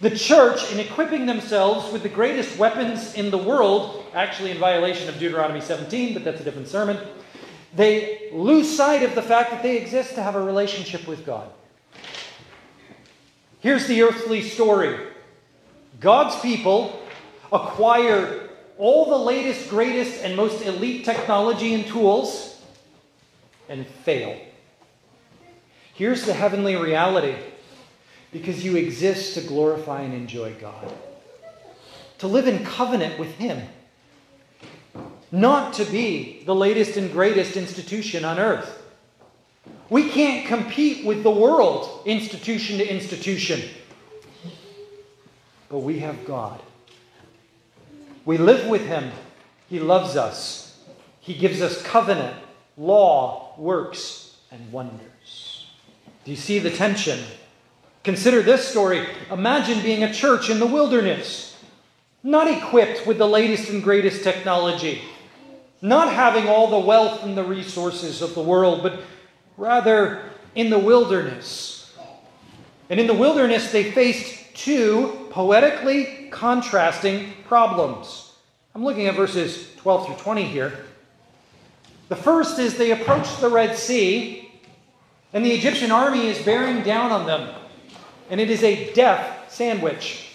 The 0.00 0.10
church, 0.10 0.72
in 0.72 0.80
equipping 0.80 1.26
themselves 1.26 1.92
with 1.92 2.02
the 2.02 2.08
greatest 2.08 2.58
weapons 2.58 3.14
in 3.14 3.30
the 3.30 3.38
world, 3.38 4.04
actually 4.12 4.50
in 4.50 4.58
violation 4.58 5.08
of 5.08 5.18
Deuteronomy 5.18 5.60
17, 5.60 6.14
but 6.14 6.24
that's 6.24 6.40
a 6.40 6.44
different 6.44 6.68
sermon, 6.68 6.98
they 7.74 8.28
lose 8.32 8.76
sight 8.76 9.02
of 9.02 9.14
the 9.14 9.22
fact 9.22 9.50
that 9.50 9.62
they 9.62 9.76
exist 9.76 10.14
to 10.14 10.22
have 10.22 10.34
a 10.34 10.42
relationship 10.42 11.06
with 11.06 11.24
God. 11.24 11.50
Here's 13.60 13.86
the 13.86 14.02
earthly 14.02 14.42
story 14.42 14.98
God's 16.00 16.38
people 16.40 17.00
acquire 17.52 18.50
all 18.76 19.06
the 19.06 19.16
latest, 19.16 19.70
greatest, 19.70 20.22
and 20.22 20.36
most 20.36 20.62
elite 20.66 21.04
technology 21.04 21.72
and 21.74 21.86
tools 21.86 22.60
and 23.68 23.86
fail. 23.86 24.38
Here's 25.94 26.26
the 26.26 26.34
heavenly 26.34 26.76
reality 26.76 27.36
because 28.34 28.64
you 28.64 28.74
exist 28.74 29.34
to 29.34 29.40
glorify 29.40 30.02
and 30.02 30.12
enjoy 30.12 30.52
God, 30.54 30.92
to 32.18 32.26
live 32.26 32.48
in 32.48 32.64
covenant 32.64 33.16
with 33.16 33.32
Him, 33.36 33.62
not 35.30 35.74
to 35.74 35.84
be 35.84 36.42
the 36.44 36.54
latest 36.54 36.96
and 36.96 37.12
greatest 37.12 37.56
institution 37.56 38.24
on 38.24 38.40
earth. 38.40 38.82
We 39.88 40.10
can't 40.10 40.48
compete 40.48 41.06
with 41.06 41.22
the 41.22 41.30
world, 41.30 42.02
institution 42.06 42.78
to 42.78 42.86
institution. 42.86 43.62
But 45.68 45.78
we 45.78 46.00
have 46.00 46.26
God. 46.26 46.60
We 48.24 48.36
live 48.36 48.66
with 48.66 48.84
Him. 48.84 49.12
He 49.70 49.78
loves 49.78 50.16
us. 50.16 50.76
He 51.20 51.34
gives 51.34 51.62
us 51.62 51.80
covenant, 51.82 52.36
law, 52.76 53.54
works, 53.58 54.38
and 54.50 54.72
wonders. 54.72 55.68
Do 56.24 56.32
you 56.32 56.36
see 56.36 56.58
the 56.58 56.70
tension? 56.70 57.20
Consider 58.04 58.42
this 58.42 58.68
story. 58.68 59.06
Imagine 59.30 59.82
being 59.82 60.04
a 60.04 60.12
church 60.12 60.50
in 60.50 60.60
the 60.60 60.66
wilderness, 60.66 61.56
not 62.22 62.46
equipped 62.46 63.06
with 63.06 63.16
the 63.16 63.26
latest 63.26 63.70
and 63.70 63.82
greatest 63.82 64.22
technology, 64.22 65.00
not 65.80 66.12
having 66.12 66.46
all 66.46 66.68
the 66.68 66.86
wealth 66.86 67.24
and 67.24 67.36
the 67.36 67.42
resources 67.42 68.20
of 68.20 68.34
the 68.34 68.42
world, 68.42 68.82
but 68.82 69.00
rather 69.56 70.22
in 70.54 70.68
the 70.68 70.78
wilderness. 70.78 71.94
And 72.90 73.00
in 73.00 73.06
the 73.06 73.14
wilderness, 73.14 73.72
they 73.72 73.90
faced 73.90 74.54
two 74.54 75.26
poetically 75.30 76.28
contrasting 76.30 77.32
problems. 77.48 78.32
I'm 78.74 78.84
looking 78.84 79.06
at 79.06 79.14
verses 79.14 79.74
12 79.76 80.06
through 80.06 80.16
20 80.16 80.44
here. 80.44 80.84
The 82.08 82.16
first 82.16 82.58
is 82.58 82.76
they 82.76 82.90
approach 82.90 83.40
the 83.40 83.48
Red 83.48 83.78
Sea, 83.78 84.52
and 85.32 85.42
the 85.42 85.52
Egyptian 85.52 85.90
army 85.90 86.26
is 86.26 86.44
bearing 86.44 86.82
down 86.82 87.10
on 87.10 87.26
them, 87.26 87.54
and 88.30 88.40
it 88.40 88.50
is 88.50 88.62
a 88.62 88.92
death 88.94 89.52
sandwich. 89.52 90.30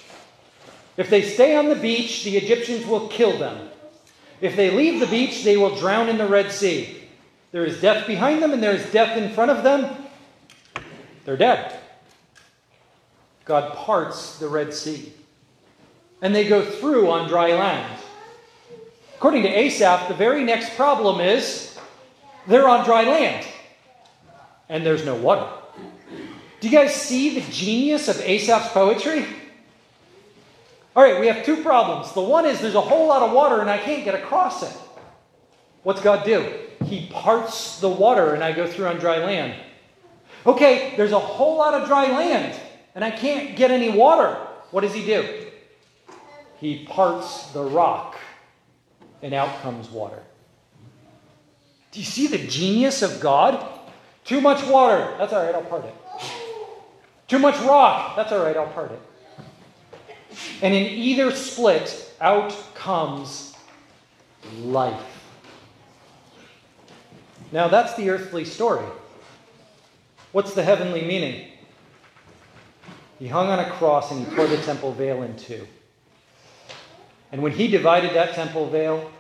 If 0.98 1.10
they 1.10 1.22
stay 1.22 1.56
on 1.56 1.70
the 1.70 1.76
beach, 1.76 2.24
the 2.24 2.38
Egyptians 2.38 2.86
will 2.86 3.08
kill 3.08 3.38
them. 3.38 3.70
If 4.42 4.56
they 4.56 4.72
leave 4.72 5.00
the 5.00 5.08
beach, 5.08 5.44
they 5.44 5.58
will 5.58 5.76
drown 5.76 6.10
in 6.10 6.18
the 6.18 6.28
Red 6.28 6.52
Sea. 6.52 7.04
There 7.52 7.66
is 7.66 7.82
death 7.82 8.06
behind 8.06 8.42
them 8.42 8.54
and 8.54 8.62
there 8.62 8.74
is 8.74 8.92
death 8.92 9.18
in 9.18 9.32
front 9.32 9.52
of 9.52 9.64
them. 9.64 9.96
They're 11.26 11.38
dead. 11.38 11.76
God 13.46 13.76
parts 13.76 14.38
the 14.40 14.48
Red 14.48 14.74
Sea. 14.74 15.12
And 16.22 16.36
they 16.36 16.48
go 16.48 16.64
through 16.64 17.10
on 17.10 17.28
dry 17.28 17.54
land. 17.54 18.00
According 19.16 19.44
to 19.44 19.50
Asaph, 19.50 20.08
the 20.08 20.14
very 20.14 20.44
next 20.44 20.76
problem 20.76 21.20
is 21.20 21.78
they're 22.48 22.70
on 22.70 22.86
dry 22.86 23.04
land 23.04 23.46
and 24.70 24.86
there's 24.86 25.04
no 25.04 25.16
water. 25.16 25.59
Do 26.60 26.68
you 26.68 26.78
guys 26.78 26.94
see 26.94 27.40
the 27.40 27.52
genius 27.52 28.08
of 28.08 28.18
Asaph's 28.18 28.70
poetry? 28.70 29.26
All 30.96 31.04
right, 31.04 31.20
we 31.20 31.28
have 31.28 31.46
two 31.46 31.64
problems. 31.64 32.12
The 32.14 32.22
one 32.22 32.46
is 32.46 32.60
there's 32.60 32.76
a 32.76 32.82
whole 32.82 33.08
lot 33.08 33.22
of 33.22 33.32
water 33.32 33.62
and 33.62 33.70
I 33.70 33.78
can't 33.78 34.04
get 34.04 34.16
across 34.16 34.64
it. 34.64 34.78
What's 35.84 36.02
God 36.02 36.26
do? 36.26 36.52
He 36.84 37.08
parts 37.08 37.80
the 37.80 37.90
water 37.90 38.34
and 38.34 38.44
I 38.44 38.52
go 38.52 38.68
through 38.68 38.88
on 38.88 38.98
dry 38.98 39.24
land. 39.24 39.56
Okay, 40.46 40.94
there's 40.98 41.12
a 41.12 41.20
whole 41.20 41.58
lot 41.58 41.74
of 41.74 41.88
dry 41.88 42.12
land 42.12 42.60
and 42.96 43.04
I 43.04 43.12
can't 43.12 43.56
get 43.56 43.72
any 43.72 43.90
water. 43.90 44.36
What 44.72 44.82
does 44.82 44.94
he 44.94 45.06
do? 45.06 45.48
He 46.60 46.86
parts 46.86 47.52
the 47.52 47.64
rock 47.64 48.18
and 49.22 49.34
out 49.34 49.62
comes 49.62 49.90
water. 49.90 50.22
Do 51.92 52.00
you 52.00 52.06
see 52.06 52.28
the 52.28 52.38
genius 52.38 53.02
of 53.02 53.20
God? 53.20 53.66
Too 54.26 54.42
much 54.42 54.64
water. 54.66 55.16
That's 55.18 55.34
all 55.34 55.46
right, 55.46 55.56
I'll 55.56 55.62
part 55.62 55.86
it. 55.86 55.96
Too 57.30 57.40
much 57.40 57.60
rock. 57.62 58.16
That's 58.16 58.32
all 58.32 58.44
right, 58.44 58.58
I'll 58.58 58.68
part 58.68 58.92
it. 58.92 59.02
And 60.62 60.74
in 60.74 60.88
either 60.88 61.32
split, 61.32 62.12
out 62.20 62.56
comes 62.74 63.54
life. 64.62 65.00
Now, 67.52 67.68
that's 67.68 67.96
the 67.96 68.10
earthly 68.10 68.46
story. 68.46 68.86
What's 70.32 70.54
the 70.54 70.64
heavenly 70.64 71.04
meaning? 71.04 71.48
He 73.20 73.28
hung 73.28 73.48
on 73.48 73.60
a 73.60 73.70
cross 73.72 74.12
and 74.12 74.26
he 74.26 74.36
tore 74.36 74.48
the 74.48 74.58
temple 74.58 74.92
veil 74.94 75.24
in 75.24 75.36
two. 75.36 75.68
And 77.32 77.44
when 77.44 77.52
he 77.52 77.68
divided 77.68 78.16
that 78.16 78.34
temple 78.34 78.70
veil, 78.70 79.12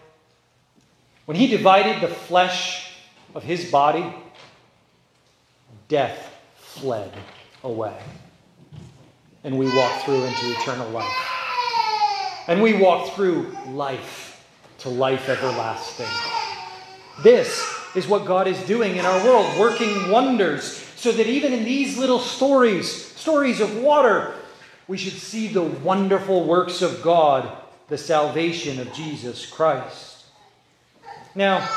when 1.25 1.37
he 1.37 1.47
divided 1.47 2.01
the 2.01 2.07
flesh 2.07 2.91
of 3.35 3.43
his 3.43 3.69
body, 3.69 4.15
death 5.87 6.35
fled 6.55 7.11
away. 7.63 7.97
And 9.43 9.57
we 9.57 9.73
walk 9.75 10.03
through 10.03 10.23
into 10.25 10.51
eternal 10.51 10.89
life. 10.89 11.29
And 12.47 12.61
we 12.61 12.73
walk 12.73 13.13
through 13.13 13.55
life 13.67 14.45
to 14.79 14.89
life 14.89 15.29
everlasting. 15.29 16.07
This 17.23 17.75
is 17.95 18.07
what 18.07 18.25
God 18.25 18.47
is 18.47 18.59
doing 18.65 18.95
in 18.95 19.05
our 19.05 19.23
world, 19.25 19.59
working 19.59 20.09
wonders, 20.09 20.63
so 20.95 21.11
that 21.11 21.27
even 21.27 21.53
in 21.53 21.63
these 21.63 21.97
little 21.97 22.19
stories, 22.19 22.89
stories 22.91 23.61
of 23.61 23.77
water, 23.77 24.33
we 24.87 24.97
should 24.97 25.13
see 25.13 25.47
the 25.47 25.61
wonderful 25.61 26.45
works 26.45 26.81
of 26.81 27.01
God, 27.01 27.49
the 27.87 27.97
salvation 27.97 28.79
of 28.79 28.93
Jesus 28.93 29.45
Christ. 29.45 30.25
Now, 31.35 31.67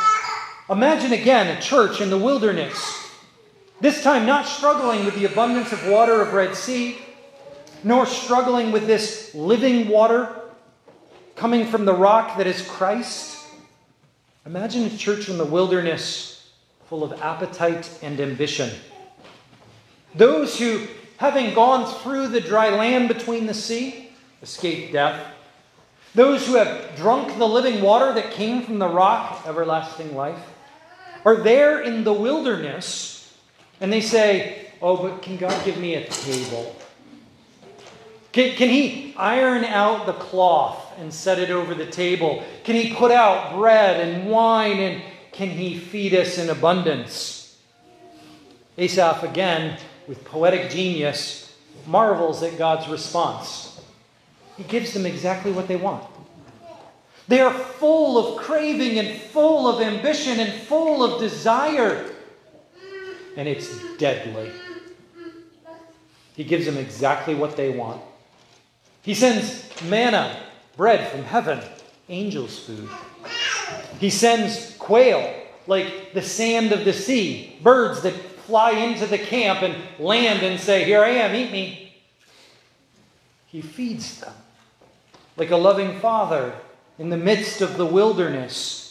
imagine 0.71 1.12
again 1.12 1.57
a 1.57 1.61
church 1.61 2.01
in 2.01 2.11
the 2.11 2.18
wilderness, 2.18 3.02
this 3.83 4.03
time 4.03 4.25
not 4.25 4.47
struggling 4.47 5.05
with 5.05 5.14
the 5.14 5.27
abundance 5.27 5.73
of 5.73 5.87
water 5.87 6.23
of 6.23 6.33
Red 6.33 6.57
Sea, 6.57 6.97
nor 7.85 8.07
struggling 8.07 8.73
with 8.73 8.87
this 8.87 9.35
living 9.35 9.88
water 9.88 10.35
coming 11.37 11.66
from 11.66 11.85
the 11.85 11.92
rock 11.92 12.38
that 12.38 12.47
is 12.47 12.66
Christ 12.66 13.33
Imagine 14.45 14.87
a 14.87 14.97
church 14.97 15.29
in 15.29 15.38
the 15.38 15.45
wilderness 15.45 16.51
full 16.87 17.05
of 17.05 17.12
appetite 17.23 17.88
and 18.03 18.18
ambition. 18.18 18.71
Those 20.16 20.59
who, 20.59 20.88
having 21.18 21.55
gone 21.55 21.87
through 22.01 22.27
the 22.29 22.40
dry 22.40 22.71
land 22.71 23.07
between 23.07 23.47
the 23.47 23.55
sea, 23.55 24.11
escaped 24.42 24.92
death. 24.92 25.25
Those 26.16 26.45
who 26.45 26.55
have 26.55 26.97
drunk 26.97 27.38
the 27.38 27.47
living 27.47 27.83
water 27.83 28.12
that 28.14 28.33
came 28.33 28.62
from 28.62 28.81
the 28.81 28.88
rock, 28.88 29.45
everlasting 29.47 30.16
life, 30.16 30.45
are 31.25 31.37
there 31.37 31.81
in 31.81 32.03
the 32.03 32.12
wilderness 32.12 33.12
and 33.83 33.92
they 33.92 34.01
say, 34.01 34.68
Oh, 34.81 34.97
but 34.97 35.23
can 35.23 35.37
God 35.37 35.64
give 35.64 35.77
me 35.77 35.95
a 35.95 36.07
table? 36.07 36.75
Can, 38.33 38.57
can 38.57 38.71
he 38.71 39.14
iron 39.16 39.64
out 39.64 40.07
the 40.07 40.14
cloth 40.14 40.99
and 40.99 41.12
set 41.12 41.38
it 41.38 41.51
over 41.51 41.75
the 41.75 41.87
table? 41.87 42.42
Can 42.64 42.75
he 42.75 42.95
put 42.95 43.11
out 43.11 43.55
bread 43.55 44.01
and 44.01 44.31
wine 44.31 44.79
and 44.79 45.03
can 45.33 45.51
he 45.51 45.79
feed 45.79 46.14
us 46.14 46.38
in 46.38 46.49
abundance? 46.49 47.59
Asaph, 48.79 49.23
again, 49.23 49.79
with 50.09 50.25
poetic 50.25 50.71
genius, 50.71 51.55
marvels 51.87 52.42
at 52.42 52.57
God's 52.57 52.88
response. 52.88 53.81
He 54.57 54.64
gives 54.64 54.92
them 54.95 55.07
exactly 55.07 55.53
what 55.53 55.68
they 55.68 55.77
want. 55.77 56.05
They 57.29 57.40
are 57.40 57.53
full 57.53 58.18
of 58.18 58.42
craving 58.42 58.99
and 58.99 59.21
full 59.21 59.68
of 59.68 59.81
ambition 59.81 60.40
and 60.40 60.53
full 60.62 61.05
of 61.05 61.21
desire. 61.21 62.12
And 63.37 63.49
it's 63.49 63.97
deadly. 63.97 64.51
He 66.35 66.45
gives 66.45 66.66
them 66.66 66.77
exactly 66.77 67.35
what 67.35 67.57
they 67.57 67.71
want. 67.71 68.01
He 69.03 69.14
sends 69.14 69.68
manna, 69.83 70.38
bread 70.77 71.11
from 71.11 71.25
heaven, 71.25 71.61
angels' 72.09 72.59
food. 72.59 72.88
He 73.99 74.11
sends 74.11 74.77
quail, 74.79 75.35
like 75.66 76.14
the 76.14 76.23
sand 76.23 76.73
of 76.73 76.85
the 76.85 76.92
sea, 76.92 77.59
birds 77.62 78.03
that 78.03 78.14
fly 78.14 78.73
into 78.73 79.07
the 79.07 79.18
camp 79.18 79.62
and 79.62 79.75
land 79.99 80.42
and 80.42 80.59
say, 80.59 80.85
Here 80.85 81.03
I 81.03 81.11
am, 81.11 81.35
eat 81.35 81.53
me. 81.53 81.95
He 83.47 83.61
feeds 83.61 84.21
them 84.21 84.35
like 85.37 85.51
a 85.51 85.57
loving 85.57 85.99
father 86.01 86.55
in 86.99 87.11
the 87.11 87.16
midst 87.16 87.61
of 87.61 87.77
the 87.77 87.87
wilderness. 87.87 88.82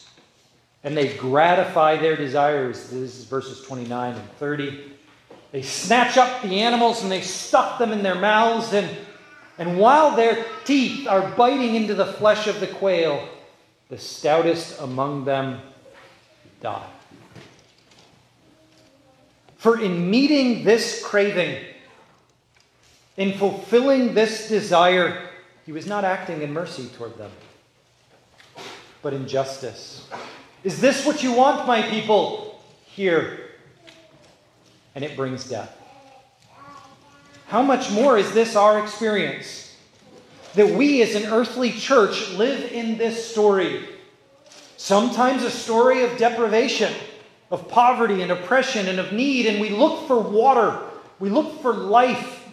And 0.83 0.97
they 0.97 1.15
gratify 1.15 1.97
their 1.97 2.15
desires. 2.15 2.89
This 2.89 3.19
is 3.19 3.25
verses 3.25 3.61
29 3.61 4.15
and 4.15 4.31
30. 4.33 4.91
They 5.51 5.61
snatch 5.61 6.17
up 6.17 6.41
the 6.41 6.61
animals 6.61 7.03
and 7.03 7.11
they 7.11 7.21
stuff 7.21 7.77
them 7.77 7.91
in 7.91 8.03
their 8.03 8.15
mouths 8.15 8.73
and 8.73 8.89
and 9.61 9.77
while 9.77 10.15
their 10.15 10.45
teeth 10.65 11.07
are 11.07 11.29
biting 11.35 11.75
into 11.75 11.93
the 11.93 12.05
flesh 12.05 12.47
of 12.47 12.59
the 12.59 12.65
quail, 12.65 13.29
the 13.89 13.97
stoutest 13.97 14.81
among 14.81 15.25
them 15.25 15.61
die. 16.61 16.89
For 19.57 19.79
in 19.79 20.09
meeting 20.09 20.63
this 20.63 21.05
craving, 21.05 21.63
in 23.17 23.33
fulfilling 23.33 24.15
this 24.15 24.47
desire, 24.47 25.29
he 25.67 25.71
was 25.71 25.85
not 25.85 26.05
acting 26.05 26.41
in 26.41 26.51
mercy 26.51 26.87
toward 26.97 27.15
them, 27.19 27.29
but 29.03 29.13
in 29.13 29.27
justice. 29.27 30.09
Is 30.63 30.79
this 30.79 31.05
what 31.05 31.23
you 31.23 31.33
want, 31.33 31.67
my 31.67 31.81
people? 31.81 32.61
Here. 32.85 33.39
And 34.93 35.03
it 35.03 35.15
brings 35.15 35.49
death. 35.49 35.77
How 37.47 37.61
much 37.61 37.91
more 37.91 38.17
is 38.17 38.31
this 38.33 38.55
our 38.55 38.81
experience? 38.81 39.75
That 40.55 40.69
we 40.75 41.01
as 41.01 41.15
an 41.15 41.25
earthly 41.31 41.71
church 41.71 42.29
live 42.31 42.71
in 42.71 42.97
this 42.97 43.31
story. 43.31 43.87
Sometimes 44.77 45.43
a 45.43 45.51
story 45.51 46.03
of 46.03 46.17
deprivation, 46.17 46.93
of 47.49 47.67
poverty 47.67 48.21
and 48.21 48.31
oppression 48.31 48.87
and 48.87 48.99
of 48.99 49.13
need, 49.13 49.45
and 49.45 49.59
we 49.59 49.69
look 49.69 50.07
for 50.07 50.19
water. 50.19 50.79
We 51.19 51.29
look 51.29 51.61
for 51.61 51.73
life. 51.73 52.47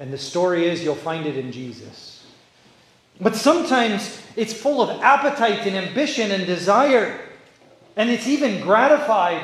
And 0.00 0.12
the 0.12 0.18
story 0.18 0.66
is 0.66 0.82
you'll 0.82 0.94
find 0.94 1.26
it 1.26 1.36
in 1.36 1.50
Jesus. 1.50 2.07
But 3.20 3.34
sometimes 3.34 4.22
it's 4.36 4.52
full 4.52 4.80
of 4.80 5.02
appetite 5.02 5.66
and 5.66 5.76
ambition 5.76 6.30
and 6.30 6.46
desire. 6.46 7.20
And 7.96 8.10
it's 8.10 8.28
even 8.28 8.60
gratified. 8.60 9.42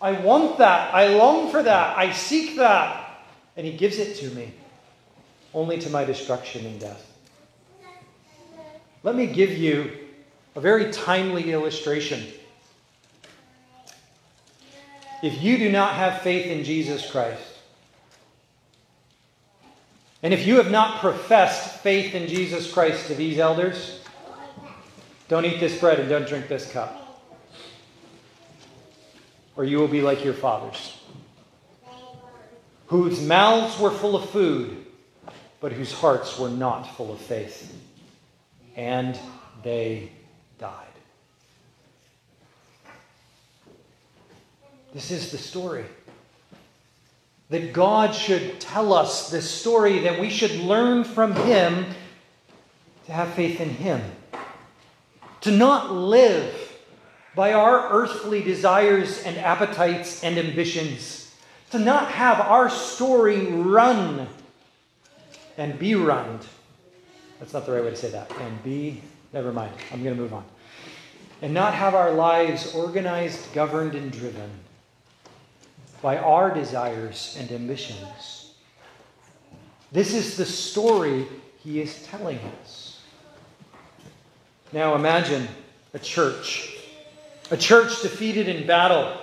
I 0.00 0.12
want 0.12 0.58
that. 0.58 0.92
I 0.92 1.14
long 1.14 1.50
for 1.50 1.62
that. 1.62 1.96
I 1.96 2.12
seek 2.12 2.56
that. 2.56 3.24
And 3.56 3.64
He 3.66 3.76
gives 3.76 3.98
it 3.98 4.16
to 4.16 4.30
me, 4.34 4.52
only 5.54 5.78
to 5.78 5.90
my 5.90 6.04
destruction 6.04 6.66
and 6.66 6.80
death. 6.80 7.08
Let 9.04 9.14
me 9.14 9.26
give 9.26 9.56
you 9.56 9.90
a 10.54 10.60
very 10.60 10.92
timely 10.92 11.52
illustration. 11.52 12.24
If 15.22 15.40
you 15.40 15.56
do 15.58 15.70
not 15.70 15.94
have 15.94 16.22
faith 16.22 16.46
in 16.46 16.64
Jesus 16.64 17.08
Christ, 17.08 17.51
and 20.22 20.32
if 20.32 20.46
you 20.46 20.56
have 20.56 20.70
not 20.70 21.00
professed 21.00 21.80
faith 21.80 22.14
in 22.14 22.28
Jesus 22.28 22.72
Christ 22.72 23.08
to 23.08 23.14
these 23.14 23.38
elders, 23.38 24.00
don't 25.28 25.44
eat 25.44 25.58
this 25.58 25.78
bread 25.80 25.98
and 25.98 26.08
don't 26.08 26.28
drink 26.28 26.46
this 26.46 26.70
cup. 26.70 26.98
Or 29.56 29.64
you 29.64 29.78
will 29.78 29.88
be 29.88 30.00
like 30.00 30.24
your 30.24 30.34
fathers, 30.34 30.98
whose 32.86 33.20
mouths 33.20 33.78
were 33.80 33.90
full 33.90 34.14
of 34.14 34.30
food, 34.30 34.86
but 35.60 35.72
whose 35.72 35.92
hearts 35.92 36.38
were 36.38 36.50
not 36.50 36.84
full 36.96 37.12
of 37.12 37.18
faith. 37.18 37.74
And 38.76 39.18
they 39.62 40.10
died. 40.58 40.86
This 44.94 45.10
is 45.10 45.32
the 45.32 45.38
story 45.38 45.84
that 47.52 47.74
God 47.74 48.14
should 48.14 48.58
tell 48.60 48.94
us 48.94 49.28
this 49.28 49.48
story, 49.48 49.98
that 50.00 50.18
we 50.18 50.30
should 50.30 50.52
learn 50.52 51.04
from 51.04 51.34
Him 51.34 51.84
to 53.04 53.12
have 53.12 53.28
faith 53.34 53.60
in 53.60 53.68
Him. 53.68 54.00
To 55.42 55.50
not 55.50 55.92
live 55.92 56.78
by 57.34 57.52
our 57.52 57.90
earthly 57.90 58.42
desires 58.42 59.22
and 59.24 59.36
appetites 59.36 60.24
and 60.24 60.38
ambitions. 60.38 61.30
To 61.72 61.78
not 61.78 62.08
have 62.12 62.40
our 62.40 62.70
story 62.70 63.48
run 63.48 64.28
and 65.58 65.78
be 65.78 65.94
run. 65.94 66.40
That's 67.38 67.52
not 67.52 67.66
the 67.66 67.72
right 67.72 67.84
way 67.84 67.90
to 67.90 67.96
say 67.96 68.08
that. 68.12 68.32
And 68.40 68.64
be, 68.64 69.02
never 69.34 69.52
mind, 69.52 69.74
I'm 69.92 70.02
going 70.02 70.16
to 70.16 70.22
move 70.22 70.32
on. 70.32 70.46
And 71.42 71.52
not 71.52 71.74
have 71.74 71.94
our 71.94 72.12
lives 72.12 72.74
organized, 72.74 73.52
governed, 73.52 73.94
and 73.94 74.10
driven 74.10 74.61
by 76.02 76.18
our 76.18 76.52
desires 76.52 77.36
and 77.38 77.50
ambitions. 77.52 78.54
This 79.92 80.12
is 80.12 80.36
the 80.36 80.44
story 80.44 81.26
he 81.62 81.80
is 81.80 82.04
telling 82.06 82.38
us. 82.60 83.00
Now 84.72 84.96
imagine 84.96 85.46
a 85.94 85.98
church, 85.98 86.76
a 87.50 87.56
church 87.56 88.02
defeated 88.02 88.48
in 88.48 88.66
battle, 88.66 89.16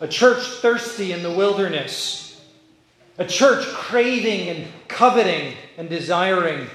a 0.00 0.08
church 0.08 0.42
thirsty 0.44 1.12
in 1.12 1.22
the 1.22 1.30
wilderness, 1.30 2.42
a 3.18 3.24
church 3.24 3.66
craving 3.68 4.48
and 4.48 4.66
coveting 4.88 5.54
and 5.76 5.88
desiring. 5.88 6.66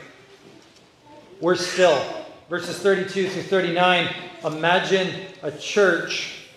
Worse 1.39 1.65
still, 1.65 2.03
verses 2.49 2.79
32 2.79 3.29
through 3.29 3.41
39, 3.43 4.13
imagine 4.45 5.09
a 5.41 5.51
church 5.51 6.47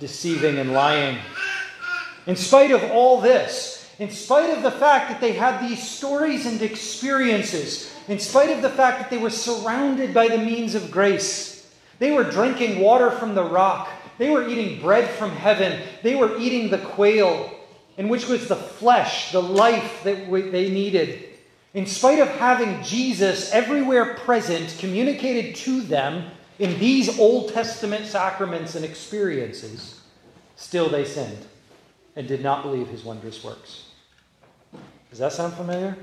deceiving 0.00 0.58
and 0.58 0.72
lying. 0.72 1.18
In 2.26 2.36
spite 2.36 2.70
of 2.70 2.82
all 2.90 3.20
this, 3.20 3.90
in 3.98 4.10
spite 4.10 4.50
of 4.50 4.62
the 4.62 4.70
fact 4.70 5.10
that 5.10 5.20
they 5.20 5.32
had 5.32 5.60
these 5.60 5.86
stories 5.86 6.46
and 6.46 6.60
experiences, 6.62 7.94
in 8.08 8.18
spite 8.18 8.50
of 8.50 8.62
the 8.62 8.70
fact 8.70 8.98
that 8.98 9.10
they 9.10 9.18
were 9.18 9.30
surrounded 9.30 10.14
by 10.14 10.28
the 10.28 10.38
means 10.38 10.74
of 10.74 10.90
grace, 10.90 11.70
they 11.98 12.10
were 12.10 12.24
drinking 12.24 12.80
water 12.80 13.10
from 13.10 13.34
the 13.34 13.44
rock, 13.44 13.88
they 14.18 14.30
were 14.30 14.48
eating 14.48 14.80
bread 14.80 15.08
from 15.10 15.30
heaven, 15.30 15.82
they 16.02 16.14
were 16.14 16.38
eating 16.38 16.70
the 16.70 16.78
quail, 16.78 17.50
in 17.98 18.08
which 18.08 18.26
was 18.26 18.48
the 18.48 18.56
flesh, 18.56 19.30
the 19.30 19.42
life 19.42 20.02
that 20.02 20.30
they 20.30 20.70
needed. 20.70 21.24
In 21.74 21.86
spite 21.86 22.20
of 22.20 22.28
having 22.28 22.82
Jesus 22.82 23.52
everywhere 23.52 24.14
present, 24.14 24.76
communicated 24.78 25.56
to 25.56 25.82
them 25.82 26.30
in 26.58 26.78
these 26.78 27.18
Old 27.18 27.52
Testament 27.52 28.06
sacraments 28.06 28.76
and 28.76 28.84
experiences, 28.84 30.00
still 30.56 30.88
they 30.88 31.04
sinned 31.04 31.46
and 32.16 32.28
did 32.28 32.42
not 32.42 32.62
believe 32.62 32.88
his 32.88 33.04
wondrous 33.04 33.42
works. 33.42 33.86
Does 35.10 35.18
that 35.18 35.32
sound 35.32 35.54
familiar? 35.54 35.96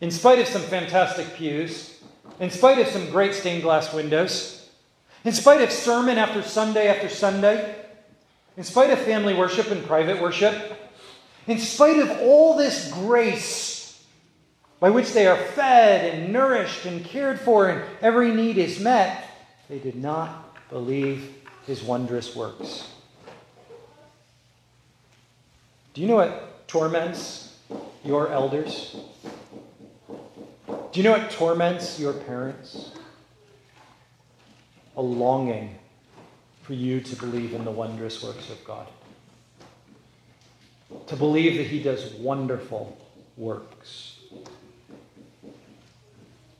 In 0.00 0.10
spite 0.10 0.38
of 0.38 0.46
some 0.46 0.62
fantastic 0.62 1.34
pews, 1.34 2.02
in 2.38 2.50
spite 2.50 2.78
of 2.78 2.86
some 2.88 3.10
great 3.10 3.34
stained 3.34 3.62
glass 3.62 3.92
windows, 3.92 4.68
in 5.24 5.32
spite 5.32 5.62
of 5.62 5.72
sermon 5.72 6.18
after 6.18 6.42
Sunday 6.42 6.88
after 6.88 7.08
Sunday, 7.08 7.74
in 8.56 8.64
spite 8.64 8.90
of 8.90 8.98
family 9.00 9.34
worship 9.34 9.70
and 9.70 9.84
private 9.86 10.20
worship, 10.20 10.78
in 11.46 11.58
spite 11.58 11.98
of 11.98 12.10
all 12.22 12.56
this 12.56 12.92
grace 12.92 14.04
by 14.78 14.90
which 14.90 15.12
they 15.12 15.26
are 15.26 15.36
fed 15.36 16.14
and 16.14 16.32
nourished 16.32 16.84
and 16.84 17.04
cared 17.04 17.40
for 17.40 17.68
and 17.68 17.82
every 18.02 18.32
need 18.32 18.58
is 18.58 18.78
met, 18.78 19.24
they 19.68 19.78
did 19.78 19.96
not 19.96 20.54
believe 20.68 21.34
his 21.66 21.82
wondrous 21.82 22.36
works. 22.36 22.86
Do 25.96 26.02
you 26.02 26.08
know 26.08 26.16
what 26.16 26.68
torments 26.68 27.56
your 28.04 28.30
elders? 28.30 28.96
Do 30.68 31.00
you 31.00 31.02
know 31.02 31.12
what 31.12 31.30
torments 31.30 31.98
your 31.98 32.12
parents? 32.12 32.90
A 34.98 35.00
longing 35.00 35.78
for 36.64 36.74
you 36.74 37.00
to 37.00 37.16
believe 37.16 37.54
in 37.54 37.64
the 37.64 37.70
wondrous 37.70 38.22
works 38.22 38.50
of 38.50 38.62
God. 38.62 38.86
To 41.06 41.16
believe 41.16 41.56
that 41.56 41.66
He 41.66 41.82
does 41.82 42.12
wonderful 42.12 42.98
works. 43.38 44.18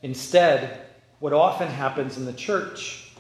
Instead, 0.00 0.80
what 1.18 1.34
often 1.34 1.68
happens 1.68 2.16
in 2.16 2.24
the 2.24 2.32
church 2.32 3.12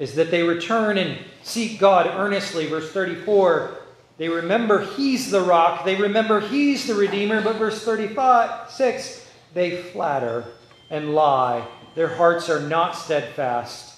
is 0.00 0.16
that 0.16 0.32
they 0.32 0.42
return 0.42 0.98
and 0.98 1.18
seek 1.44 1.78
God 1.78 2.08
earnestly. 2.08 2.66
Verse 2.66 2.90
34 2.90 3.77
they 4.18 4.28
remember 4.28 4.84
he's 4.84 5.30
the 5.30 5.40
rock. 5.40 5.84
They 5.84 5.94
remember 5.94 6.40
he's 6.40 6.86
the 6.86 6.94
Redeemer. 6.94 7.40
But 7.40 7.56
verse 7.56 7.84
35, 7.84 8.70
6, 8.70 9.26
they 9.54 9.82
flatter 9.82 10.44
and 10.90 11.14
lie. 11.14 11.66
Their 11.94 12.08
hearts 12.08 12.50
are 12.50 12.60
not 12.60 12.96
steadfast, 12.96 13.96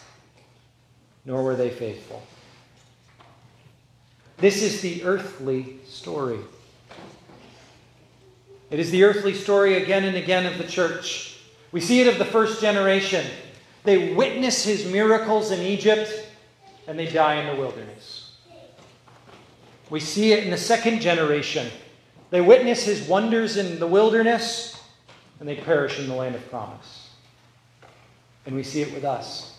nor 1.25 1.43
were 1.43 1.57
they 1.57 1.71
faithful. 1.71 2.23
This 4.37 4.63
is 4.63 4.81
the 4.81 5.05
earthly 5.05 5.79
story. 5.87 6.39
It 8.71 8.79
is 8.79 8.91
the 8.91 9.05
earthly 9.05 9.35
story 9.35 9.83
again 9.83 10.05
and 10.05 10.17
again 10.17 10.47
of 10.47 10.59
the 10.59 10.65
church. 10.65 11.39
We 11.73 11.81
see 11.81 12.01
it 12.01 12.09
of 12.09 12.19
the 12.19 12.25
first 12.25 12.61
generation. 12.61 13.27
They 13.85 14.13
witness 14.15 14.65
his 14.65 14.91
miracles 14.91 15.51
in 15.51 15.61
Egypt 15.61 16.11
and 16.87 16.99
they 16.99 17.07
die 17.07 17.37
in 17.37 17.55
the 17.55 17.61
wilderness. 17.61 18.20
We 19.91 20.01
see 20.01 20.33
it 20.33 20.45
in 20.45 20.51
the 20.51 20.57
second 20.57 21.01
generation. 21.01 21.69
They 22.31 22.41
witness 22.41 22.85
his 22.85 23.03
wonders 23.03 23.57
in 23.57 23.81
the 23.81 23.89
wilderness 23.89 24.81
and 25.41 25.49
they 25.49 25.57
perish 25.57 25.99
in 25.99 26.07
the 26.07 26.15
land 26.15 26.37
of 26.37 26.49
promise. 26.49 27.09
And 28.47 28.55
we 28.55 28.63
see 28.63 28.83
it 28.83 28.95
with 28.95 29.05
us. 29.05 29.59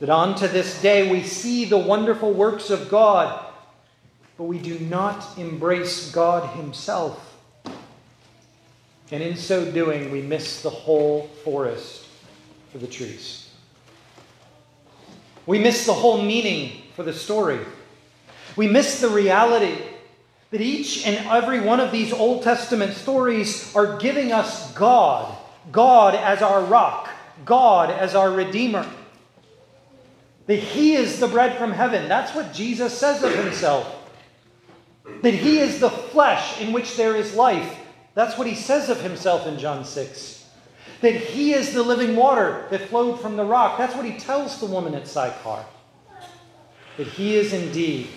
That 0.00 0.10
on 0.10 0.34
to 0.36 0.48
this 0.48 0.82
day 0.82 1.10
we 1.10 1.22
see 1.22 1.64
the 1.64 1.78
wonderful 1.78 2.32
works 2.32 2.70
of 2.70 2.90
God, 2.90 3.46
but 4.36 4.44
we 4.44 4.58
do 4.58 4.78
not 4.80 5.38
embrace 5.38 6.10
God 6.10 6.56
Himself. 6.56 7.38
And 9.12 9.22
in 9.22 9.36
so 9.36 9.70
doing, 9.70 10.10
we 10.10 10.22
miss 10.22 10.62
the 10.62 10.70
whole 10.70 11.28
forest 11.44 12.06
for 12.72 12.78
the 12.78 12.86
trees. 12.86 13.50
We 15.46 15.58
miss 15.58 15.86
the 15.86 15.92
whole 15.92 16.20
meaning 16.20 16.82
for 16.96 17.02
the 17.02 17.12
story. 17.12 17.60
We 18.56 18.68
miss 18.68 19.00
the 19.00 19.08
reality 19.08 19.78
that 20.50 20.60
each 20.60 21.06
and 21.06 21.26
every 21.28 21.60
one 21.60 21.80
of 21.80 21.90
these 21.90 22.12
Old 22.12 22.42
Testament 22.42 22.94
stories 22.94 23.74
are 23.74 23.96
giving 23.98 24.32
us 24.32 24.72
God, 24.74 25.34
God 25.70 26.14
as 26.14 26.42
our 26.42 26.62
rock, 26.62 27.08
God 27.44 27.90
as 27.90 28.14
our 28.14 28.30
Redeemer. 28.30 28.86
That 30.46 30.58
He 30.58 30.94
is 30.94 31.18
the 31.18 31.28
bread 31.28 31.56
from 31.56 31.72
heaven. 31.72 32.08
That's 32.08 32.34
what 32.34 32.52
Jesus 32.52 32.96
says 32.96 33.22
of 33.22 33.34
Himself. 33.34 34.10
That 35.22 35.34
He 35.34 35.58
is 35.58 35.80
the 35.80 35.90
flesh 35.90 36.60
in 36.60 36.72
which 36.72 36.96
there 36.96 37.16
is 37.16 37.34
life. 37.34 37.78
That's 38.14 38.36
what 38.36 38.46
He 38.46 38.54
says 38.54 38.90
of 38.90 39.00
Himself 39.00 39.46
in 39.46 39.58
John 39.58 39.84
6. 39.86 40.46
That 41.00 41.14
He 41.14 41.54
is 41.54 41.72
the 41.72 41.82
living 41.82 42.14
water 42.14 42.66
that 42.70 42.88
flowed 42.90 43.20
from 43.20 43.36
the 43.36 43.44
rock. 43.44 43.78
That's 43.78 43.94
what 43.96 44.04
He 44.04 44.18
tells 44.18 44.60
the 44.60 44.66
woman 44.66 44.94
at 44.94 45.08
Sychar. 45.08 45.64
that 46.98 47.06
he 47.06 47.36
is 47.36 47.52
indeed 47.54 48.08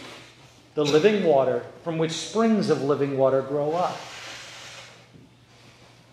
the 0.76 0.86
living 0.86 1.24
water 1.24 1.64
from 1.84 1.98
which 1.98 2.12
springs 2.12 2.70
of 2.70 2.82
living 2.82 3.18
water 3.18 3.42
grow 3.42 3.72
up. 3.72 3.98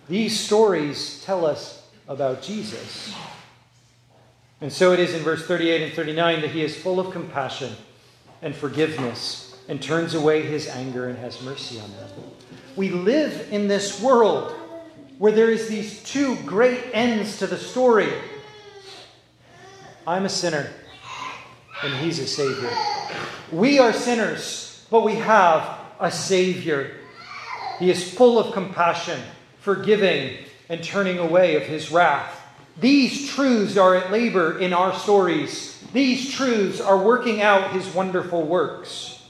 These 0.08 0.38
stories 0.38 1.22
tell 1.24 1.44
us 1.44 1.88
about 2.08 2.42
Jesus. 2.42 3.14
And 4.60 4.72
so 4.72 4.92
it 4.92 5.00
is 5.00 5.14
in 5.14 5.22
verse 5.22 5.46
38 5.46 5.82
and 5.82 5.92
39 5.92 6.40
that 6.42 6.50
he 6.50 6.62
is 6.62 6.76
full 6.76 7.00
of 7.00 7.12
compassion 7.12 7.72
and 8.40 8.54
forgiveness 8.54 9.56
and 9.68 9.82
turns 9.82 10.14
away 10.14 10.42
his 10.42 10.68
anger 10.68 11.08
and 11.08 11.18
has 11.18 11.42
mercy 11.42 11.80
on 11.80 11.90
them. 11.92 12.08
We 12.76 12.90
live 12.90 13.48
in 13.50 13.66
this 13.66 14.00
world 14.00 14.52
where 15.18 15.32
there 15.32 15.50
is 15.50 15.68
these 15.68 16.02
two 16.04 16.36
great 16.44 16.84
ends 16.92 17.38
to 17.38 17.46
the 17.48 17.58
story. 17.58 18.12
I'm 20.06 20.24
a 20.24 20.28
sinner 20.28 20.70
and 21.82 21.94
he's 21.94 22.18
a 22.18 22.26
savior. 22.26 22.70
We 23.50 23.78
are 23.78 23.92
sinners, 23.92 24.86
but 24.90 25.02
we 25.02 25.14
have 25.16 25.78
a 26.00 26.10
savior. 26.10 26.96
He 27.78 27.90
is 27.90 28.12
full 28.12 28.38
of 28.38 28.52
compassion, 28.52 29.20
forgiving, 29.60 30.36
and 30.68 30.82
turning 30.82 31.18
away 31.18 31.56
of 31.56 31.62
his 31.62 31.90
wrath. 31.90 32.38
These 32.80 33.30
truths 33.30 33.76
are 33.76 33.94
at 33.94 34.10
labor 34.10 34.58
in 34.58 34.72
our 34.72 34.94
stories. 34.94 35.82
These 35.92 36.32
truths 36.32 36.80
are 36.80 36.96
working 36.96 37.42
out 37.42 37.72
his 37.72 37.86
wonderful 37.94 38.42
works. 38.42 39.22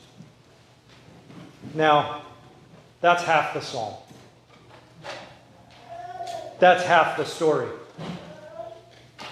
Now, 1.75 2.23
that's 3.01 3.25
half 3.25 3.55
the 3.55 3.61
psalm. 3.61 3.95
That's 6.61 6.85
half 6.85 7.17
the 7.17 7.25
story. 7.25 7.69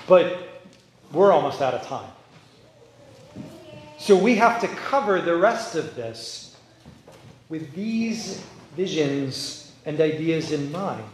But 0.08 0.48
we're 1.12 1.30
almost 1.30 1.62
out 1.62 1.74
of 1.74 1.82
time. 1.82 2.10
So 4.10 4.16
we 4.16 4.34
have 4.34 4.60
to 4.62 4.66
cover 4.66 5.20
the 5.20 5.36
rest 5.36 5.76
of 5.76 5.94
this 5.94 6.56
with 7.48 7.72
these 7.76 8.44
visions 8.74 9.70
and 9.86 10.00
ideas 10.00 10.50
in 10.50 10.72
mind. 10.72 11.04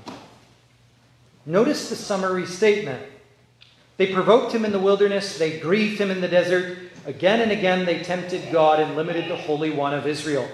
Notice 1.44 1.90
the 1.90 1.94
summary 1.94 2.46
statement. 2.46 3.02
They 3.98 4.14
provoked 4.14 4.54
him 4.54 4.64
in 4.64 4.72
the 4.72 4.78
wilderness, 4.78 5.37
they 5.37 5.61
grieved 5.61 6.00
him 6.00 6.11
in 6.11 6.22
the 6.22 6.28
desert. 6.28 6.78
Again 7.04 7.42
and 7.42 7.52
again 7.52 7.85
they 7.85 8.02
tempted 8.02 8.50
God 8.50 8.80
and 8.80 8.96
limited 8.96 9.30
the 9.30 9.37
Holy 9.37 9.72
One 9.72 9.92
of 9.92 10.06
Israel. 10.06 10.48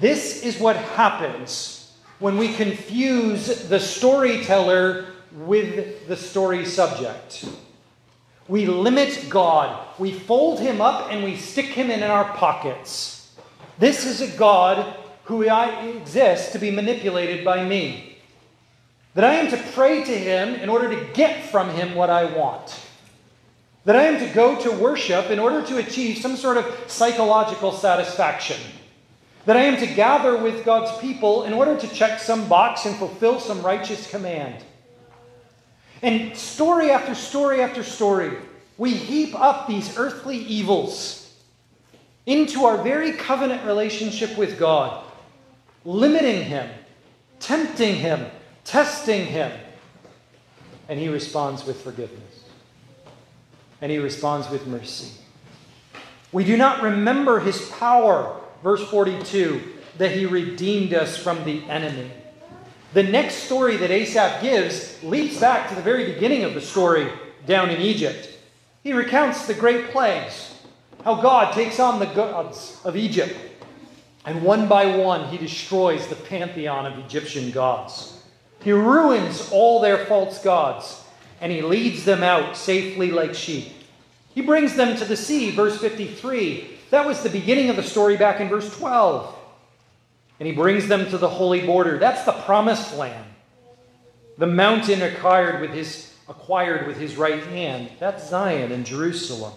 This 0.00 0.42
is 0.42 0.58
what 0.58 0.76
happens 0.76 1.92
when 2.20 2.38
we 2.38 2.54
confuse 2.54 3.68
the 3.68 3.78
storyteller 3.78 5.08
with 5.30 6.08
the 6.08 6.16
story 6.16 6.64
subject. 6.64 7.44
We 8.48 8.64
limit 8.64 9.26
God. 9.28 9.91
We 10.02 10.10
fold 10.10 10.58
him 10.58 10.80
up 10.80 11.12
and 11.12 11.22
we 11.22 11.36
stick 11.36 11.66
him 11.66 11.88
in 11.88 12.02
our 12.02 12.24
pockets. 12.24 13.32
This 13.78 14.04
is 14.04 14.20
a 14.20 14.36
God 14.36 14.96
who 15.26 15.42
exists 15.42 16.50
to 16.54 16.58
be 16.58 16.72
manipulated 16.72 17.44
by 17.44 17.64
me. 17.64 18.18
That 19.14 19.22
I 19.22 19.34
am 19.34 19.48
to 19.52 19.70
pray 19.74 20.02
to 20.02 20.18
him 20.18 20.56
in 20.56 20.68
order 20.68 20.88
to 20.88 21.12
get 21.12 21.44
from 21.52 21.70
him 21.70 21.94
what 21.94 22.10
I 22.10 22.24
want. 22.24 22.80
That 23.84 23.94
I 23.94 24.02
am 24.06 24.18
to 24.18 24.34
go 24.34 24.60
to 24.62 24.72
worship 24.72 25.30
in 25.30 25.38
order 25.38 25.64
to 25.68 25.76
achieve 25.76 26.18
some 26.18 26.34
sort 26.34 26.56
of 26.56 26.66
psychological 26.88 27.70
satisfaction. 27.70 28.60
That 29.46 29.56
I 29.56 29.62
am 29.62 29.76
to 29.76 29.86
gather 29.86 30.36
with 30.36 30.64
God's 30.64 31.00
people 31.00 31.44
in 31.44 31.52
order 31.52 31.78
to 31.78 31.86
check 31.94 32.18
some 32.18 32.48
box 32.48 32.86
and 32.86 32.96
fulfill 32.96 33.38
some 33.38 33.62
righteous 33.62 34.10
command. 34.10 34.64
And 36.02 36.36
story 36.36 36.90
after 36.90 37.14
story 37.14 37.60
after 37.60 37.84
story, 37.84 38.36
we 38.82 38.94
heap 38.94 39.32
up 39.40 39.68
these 39.68 39.96
earthly 39.96 40.38
evils 40.38 41.32
into 42.26 42.64
our 42.64 42.82
very 42.82 43.12
covenant 43.12 43.64
relationship 43.64 44.36
with 44.36 44.58
God, 44.58 45.04
limiting 45.84 46.42
Him, 46.42 46.68
tempting 47.38 47.94
Him, 47.94 48.26
testing 48.64 49.24
Him. 49.24 49.52
And 50.88 50.98
He 50.98 51.08
responds 51.08 51.64
with 51.64 51.80
forgiveness. 51.80 52.42
And 53.80 53.92
He 53.92 53.98
responds 53.98 54.50
with 54.50 54.66
mercy. 54.66 55.12
We 56.32 56.42
do 56.42 56.56
not 56.56 56.82
remember 56.82 57.38
His 57.38 57.68
power, 57.78 58.40
verse 58.64 58.82
42, 58.90 59.62
that 59.98 60.10
He 60.10 60.26
redeemed 60.26 60.92
us 60.92 61.16
from 61.16 61.44
the 61.44 61.62
enemy. 61.70 62.10
The 62.94 63.04
next 63.04 63.44
story 63.44 63.76
that 63.76 63.92
Asaph 63.92 64.42
gives 64.42 65.00
leads 65.04 65.38
back 65.38 65.68
to 65.68 65.76
the 65.76 65.82
very 65.82 66.12
beginning 66.12 66.42
of 66.42 66.54
the 66.54 66.60
story 66.60 67.08
down 67.46 67.70
in 67.70 67.80
Egypt. 67.80 68.30
He 68.82 68.92
recounts 68.92 69.46
the 69.46 69.54
great 69.54 69.90
plagues, 69.90 70.54
how 71.04 71.20
God 71.20 71.54
takes 71.54 71.78
on 71.78 71.98
the 71.98 72.06
gods 72.06 72.80
of 72.84 72.96
Egypt, 72.96 73.36
and 74.24 74.42
one 74.42 74.68
by 74.68 74.96
one 74.96 75.28
he 75.28 75.38
destroys 75.38 76.06
the 76.06 76.16
pantheon 76.16 76.86
of 76.86 76.98
Egyptian 76.98 77.50
gods. 77.50 78.22
He 78.62 78.72
ruins 78.72 79.50
all 79.50 79.80
their 79.80 80.06
false 80.06 80.42
gods, 80.42 81.04
and 81.40 81.50
he 81.50 81.62
leads 81.62 82.04
them 82.04 82.22
out 82.22 82.56
safely 82.56 83.10
like 83.10 83.34
sheep. 83.34 83.72
He 84.34 84.40
brings 84.40 84.74
them 84.74 84.96
to 84.96 85.04
the 85.04 85.16
sea, 85.16 85.50
verse 85.50 85.78
53. 85.78 86.78
That 86.90 87.06
was 87.06 87.22
the 87.22 87.30
beginning 87.30 87.70
of 87.70 87.76
the 87.76 87.82
story 87.82 88.16
back 88.16 88.40
in 88.40 88.48
verse 88.48 88.76
12 88.78 89.38
and 90.42 90.48
he 90.48 90.52
brings 90.52 90.88
them 90.88 91.08
to 91.08 91.18
the 91.18 91.28
holy 91.28 91.64
border. 91.64 92.00
That's 92.00 92.24
the 92.24 92.32
promised 92.32 92.96
land. 92.96 93.24
The 94.38 94.48
mountain 94.48 95.00
acquired 95.00 95.60
with 95.60 95.70
his, 95.70 96.11
acquired 96.32 96.86
with 96.86 96.96
his 96.96 97.16
right 97.16 97.42
hand. 97.44 97.90
That's 98.00 98.28
Zion 98.28 98.72
and 98.72 98.84
Jerusalem. 98.84 99.52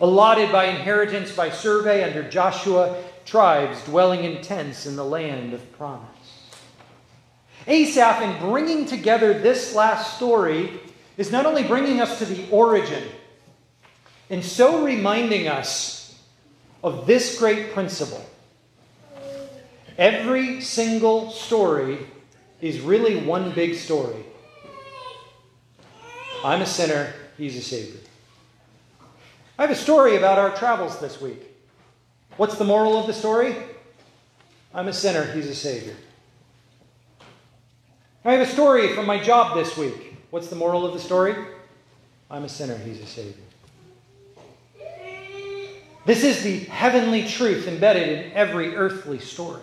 Allotted 0.00 0.50
by 0.50 0.66
inheritance 0.66 1.30
by 1.34 1.50
survey 1.50 2.02
under 2.02 2.26
Joshua, 2.28 3.02
tribes 3.26 3.84
dwelling 3.84 4.24
in 4.24 4.40
tents 4.40 4.86
in 4.86 4.96
the 4.96 5.04
land 5.04 5.52
of 5.52 5.72
promise. 5.72 6.08
Asaph, 7.66 8.22
in 8.22 8.50
bringing 8.50 8.86
together 8.86 9.34
this 9.34 9.74
last 9.74 10.16
story, 10.16 10.80
is 11.18 11.30
not 11.30 11.44
only 11.44 11.64
bringing 11.64 12.00
us 12.00 12.18
to 12.18 12.24
the 12.24 12.48
origin, 12.50 13.04
and 14.30 14.42
so 14.42 14.84
reminding 14.84 15.48
us 15.48 16.18
of 16.82 17.06
this 17.06 17.38
great 17.38 17.74
principle 17.74 18.24
Every 20.00 20.62
single 20.62 21.30
story 21.30 21.98
is 22.62 22.80
really 22.80 23.16
one 23.16 23.52
big 23.52 23.74
story. 23.74 24.24
I'm 26.42 26.62
a 26.62 26.66
sinner, 26.66 27.12
he's 27.36 27.56
a 27.56 27.60
Savior. 27.60 28.00
I 29.58 29.62
have 29.62 29.70
a 29.70 29.74
story 29.74 30.16
about 30.16 30.38
our 30.38 30.56
travels 30.56 30.98
this 30.98 31.20
week. 31.20 31.42
What's 32.38 32.56
the 32.56 32.64
moral 32.64 32.98
of 32.98 33.06
the 33.06 33.12
story? 33.12 33.54
I'm 34.72 34.88
a 34.88 34.92
sinner, 34.92 35.30
he's 35.32 35.48
a 35.48 35.54
Savior. 35.54 35.94
I 38.24 38.32
have 38.32 38.40
a 38.40 38.50
story 38.50 38.94
from 38.94 39.04
my 39.04 39.22
job 39.22 39.54
this 39.54 39.76
week. 39.76 40.16
What's 40.30 40.48
the 40.48 40.56
moral 40.56 40.86
of 40.86 40.94
the 40.94 40.98
story? 40.98 41.34
I'm 42.30 42.44
a 42.44 42.48
sinner, 42.48 42.78
he's 42.78 43.00
a 43.00 43.06
Savior. 43.06 43.34
This 46.06 46.24
is 46.24 46.42
the 46.42 46.60
heavenly 46.60 47.28
truth 47.28 47.68
embedded 47.68 48.08
in 48.08 48.32
every 48.32 48.74
earthly 48.74 49.18
story 49.18 49.62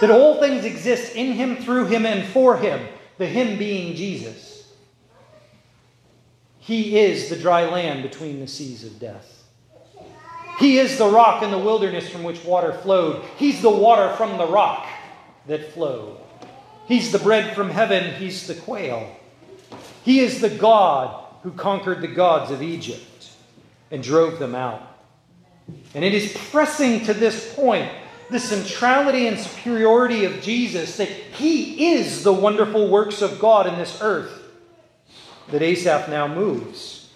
that 0.00 0.10
all 0.10 0.38
things 0.38 0.64
exist 0.64 1.16
in 1.16 1.32
him, 1.32 1.56
through 1.56 1.86
him, 1.86 2.06
and 2.06 2.24
for 2.28 2.56
him, 2.56 2.86
the 3.16 3.26
him 3.26 3.58
being 3.58 3.96
Jesus. 3.96 4.57
He 6.68 6.98
is 6.98 7.30
the 7.30 7.36
dry 7.36 7.64
land 7.64 8.02
between 8.02 8.40
the 8.40 8.46
seas 8.46 8.84
of 8.84 9.00
death. 9.00 9.42
He 10.58 10.76
is 10.76 10.98
the 10.98 11.08
rock 11.08 11.42
in 11.42 11.50
the 11.50 11.56
wilderness 11.56 12.10
from 12.10 12.24
which 12.24 12.44
water 12.44 12.74
flowed. 12.74 13.24
He's 13.38 13.62
the 13.62 13.70
water 13.70 14.14
from 14.16 14.36
the 14.36 14.46
rock 14.46 14.86
that 15.46 15.72
flowed. 15.72 16.18
He's 16.86 17.10
the 17.10 17.20
bread 17.20 17.56
from 17.56 17.70
heaven. 17.70 18.12
He's 18.16 18.46
the 18.46 18.54
quail. 18.54 19.16
He 20.04 20.20
is 20.20 20.42
the 20.42 20.50
God 20.50 21.24
who 21.42 21.52
conquered 21.52 22.02
the 22.02 22.06
gods 22.06 22.50
of 22.50 22.60
Egypt 22.60 23.30
and 23.90 24.02
drove 24.02 24.38
them 24.38 24.54
out. 24.54 24.82
And 25.94 26.04
it 26.04 26.12
is 26.12 26.36
pressing 26.50 27.02
to 27.06 27.14
this 27.14 27.54
point 27.54 27.90
the 28.28 28.38
centrality 28.38 29.26
and 29.26 29.38
superiority 29.38 30.26
of 30.26 30.42
Jesus, 30.42 30.98
that 30.98 31.08
he 31.08 31.94
is 31.94 32.24
the 32.24 32.32
wonderful 32.34 32.88
works 32.90 33.22
of 33.22 33.38
God 33.38 33.66
in 33.66 33.78
this 33.78 34.02
earth, 34.02 34.37
that 35.50 35.62
Asaph 35.62 36.08
now 36.08 36.28
moves. 36.28 37.08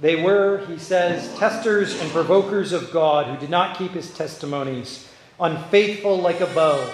They 0.00 0.22
were, 0.22 0.64
he 0.66 0.78
says, 0.78 1.36
testers 1.38 2.00
and 2.00 2.10
provokers 2.10 2.72
of 2.72 2.92
God 2.92 3.26
who 3.26 3.36
did 3.36 3.50
not 3.50 3.76
keep 3.76 3.92
his 3.92 4.12
testimonies, 4.14 5.08
unfaithful 5.40 6.18
like 6.18 6.40
a 6.40 6.46
bow. 6.46 6.92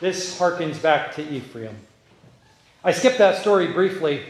This 0.00 0.38
harkens 0.38 0.80
back 0.80 1.14
to 1.14 1.22
Ephraim. 1.32 1.76
I 2.82 2.92
skipped 2.92 3.18
that 3.18 3.40
story 3.40 3.72
briefly 3.72 4.22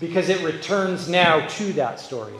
because 0.00 0.28
it 0.28 0.42
returns 0.42 1.08
now 1.08 1.46
to 1.46 1.72
that 1.74 1.98
story. 1.98 2.34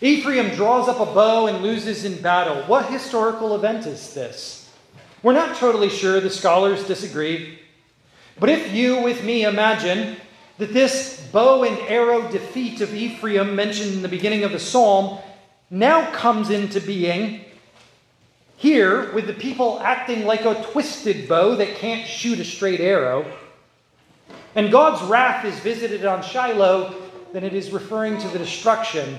Ephraim 0.00 0.54
draws 0.54 0.88
up 0.88 1.00
a 1.00 1.12
bow 1.12 1.46
and 1.46 1.62
loses 1.62 2.04
in 2.04 2.20
battle. 2.20 2.62
What 2.64 2.86
historical 2.86 3.54
event 3.56 3.86
is 3.86 4.14
this? 4.14 4.70
We're 5.22 5.32
not 5.32 5.56
totally 5.56 5.88
sure. 5.88 6.20
The 6.20 6.30
scholars 6.30 6.86
disagree. 6.86 7.58
But 8.38 8.50
if 8.50 8.72
you, 8.72 9.02
with 9.02 9.24
me, 9.24 9.44
imagine 9.44 10.18
that 10.58 10.72
this 10.72 11.28
bow 11.32 11.64
and 11.64 11.78
arrow 11.88 12.30
defeat 12.30 12.80
of 12.80 12.94
Ephraim, 12.94 13.54
mentioned 13.54 13.92
in 13.94 14.02
the 14.02 14.08
beginning 14.08 14.44
of 14.44 14.52
the 14.52 14.58
psalm, 14.58 15.18
now 15.70 16.10
comes 16.12 16.50
into 16.50 16.80
being 16.80 17.44
here 18.56 19.12
with 19.12 19.26
the 19.26 19.34
people 19.34 19.80
acting 19.80 20.24
like 20.24 20.44
a 20.44 20.62
twisted 20.70 21.28
bow 21.28 21.56
that 21.56 21.76
can't 21.76 22.06
shoot 22.06 22.38
a 22.38 22.44
straight 22.44 22.80
arrow. 22.80 23.30
And 24.54 24.72
God's 24.72 25.02
wrath 25.02 25.44
is 25.44 25.58
visited 25.60 26.06
on 26.06 26.22
Shiloh, 26.22 26.94
then 27.32 27.44
it 27.44 27.52
is 27.52 27.70
referring 27.70 28.16
to 28.18 28.28
the 28.28 28.38
destruction 28.38 29.18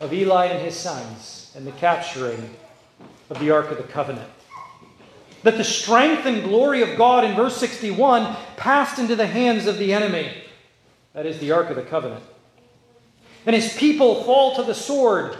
of 0.00 0.12
Eli 0.12 0.46
and 0.46 0.64
his 0.64 0.74
sons 0.74 1.52
and 1.54 1.66
the 1.66 1.72
capturing 1.72 2.48
of 3.28 3.38
the 3.40 3.50
Ark 3.50 3.70
of 3.70 3.76
the 3.76 3.82
Covenant. 3.82 4.30
That 5.42 5.56
the 5.56 5.64
strength 5.64 6.26
and 6.26 6.42
glory 6.42 6.82
of 6.82 6.98
God 6.98 7.24
in 7.24 7.36
verse 7.36 7.56
61 7.56 8.36
passed 8.56 8.98
into 8.98 9.14
the 9.14 9.26
hands 9.26 9.66
of 9.66 9.78
the 9.78 9.92
enemy. 9.92 10.32
That 11.14 11.26
is 11.26 11.38
the 11.38 11.52
Ark 11.52 11.70
of 11.70 11.76
the 11.76 11.82
Covenant. 11.82 12.22
And 13.46 13.54
his 13.54 13.76
people 13.76 14.24
fall 14.24 14.54
to 14.56 14.62
the 14.62 14.74
sword. 14.74 15.36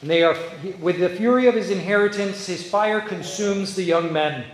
And 0.00 0.10
they 0.10 0.22
are, 0.22 0.36
with 0.80 0.98
the 0.98 1.08
fury 1.08 1.46
of 1.46 1.54
his 1.54 1.70
inheritance, 1.70 2.46
his 2.46 2.68
fire 2.68 3.00
consumes 3.00 3.74
the 3.74 3.82
young 3.82 4.12
men. 4.12 4.44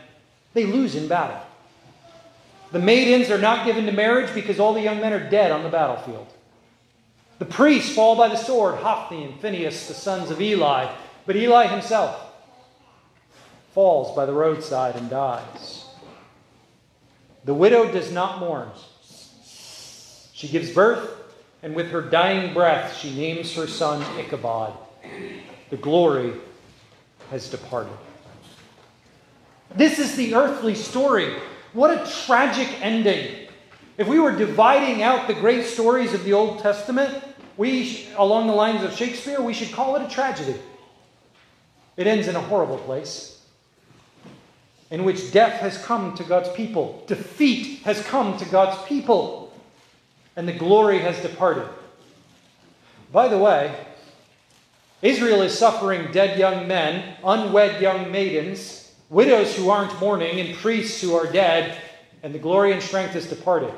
They 0.53 0.65
lose 0.65 0.95
in 0.95 1.09
battle. 1.09 1.41
The 2.73 2.79
maidens 2.79 3.31
are 3.31 3.39
not 3.39 3.67
given 3.67 3.87
to 3.87 3.93
marriage 3.93 4.35
because 4.35 4.59
all 4.59 4.75
the 4.75 4.81
young 4.81 5.01
men 5.01 5.13
are 5.13 5.31
dead 5.31 5.53
on 5.53 5.63
the 5.63 5.69
battlefield. 5.69 6.27
The 7.39 7.45
priests 7.45 7.95
fall 7.95 8.17
by 8.17 8.29
the 8.29 8.37
sword, 8.37 8.77
Hophni 8.77 9.25
and 9.25 9.41
Phinehas, 9.41 9.89
the 9.89 9.95
sons 9.95 10.31
of 10.31 10.41
Eli, 10.41 10.93
but 11.27 11.37
Eli 11.37 11.67
himself 11.67 12.24
falls 13.75 14.15
by 14.15 14.25
the 14.25 14.33
roadside 14.33 14.95
and 14.95 15.11
dies. 15.11 15.85
The 17.45 17.53
widow 17.53 17.91
does 17.91 18.13
not 18.13 18.39
mourn. 18.39 18.71
She 20.33 20.47
gives 20.49 20.71
birth, 20.71 21.11
and 21.63 21.75
with 21.75 21.91
her 21.91 22.01
dying 22.01 22.55
breath, 22.55 22.97
she 22.97 23.15
names 23.15 23.53
her 23.55 23.67
son 23.67 24.01
Ichabod. 24.19 24.73
The 25.71 25.77
glory 25.77 26.35
has 27.31 27.51
departed. 27.51 27.93
This 29.75 29.99
is 29.99 30.15
the 30.15 30.37
earthly 30.37 30.77
story. 30.77 31.35
What 31.73 31.91
a 31.91 32.11
tragic 32.27 32.69
ending. 32.81 33.49
If 33.99 34.07
we 34.07 34.21
were 34.21 34.33
dividing 34.33 35.03
out 35.03 35.27
the 35.27 35.35
great 35.35 35.67
stories 35.67 36.15
of 36.15 36.23
the 36.25 36.33
Old 36.33 36.61
Testament, 36.61 37.23
we, 37.57 38.09
along 38.17 38.47
the 38.47 38.53
lines 38.53 38.85
of 38.85 38.95
Shakespeare, 38.95 39.41
we 39.41 39.53
should 39.53 39.73
call 39.73 39.97
it 39.97 40.03
a 40.03 40.09
tragedy. 40.09 40.59
It 41.97 42.07
ends 42.07 42.29
in 42.29 42.37
a 42.37 42.41
horrible 42.41 42.79
place 42.79 43.34
in 44.95 45.03
which 45.03 45.33
death 45.33 45.55
has 45.55 45.77
come 45.85 46.15
to 46.15 46.23
God's 46.23 46.51
people, 46.51 47.03
defeat 47.09 47.81
has 47.83 48.01
come 48.07 48.37
to 48.39 48.45
God's 48.45 48.81
people, 48.87 49.53
and 50.37 50.47
the 50.47 50.53
glory 50.53 51.01
has 51.01 51.21
departed. 51.21 51.69
By 53.11 53.27
the 53.27 53.37
way, 53.37 53.75
Israel 55.03 55.43
is 55.43 55.59
suffering 55.59 56.13
dead 56.13 56.39
young 56.39 56.69
men, 56.69 57.17
unwed 57.25 57.83
young 57.83 58.13
maidens, 58.13 58.95
widows 59.11 59.57
who 59.57 59.69
aren't 59.69 59.99
mourning, 59.99 60.39
and 60.39 60.57
priests 60.59 61.01
who 61.01 61.17
are 61.17 61.27
dead, 61.27 61.77
and 62.23 62.33
the 62.33 62.39
glory 62.39 62.71
and 62.71 62.81
strength 62.81 63.15
has 63.15 63.27
departed. 63.27 63.75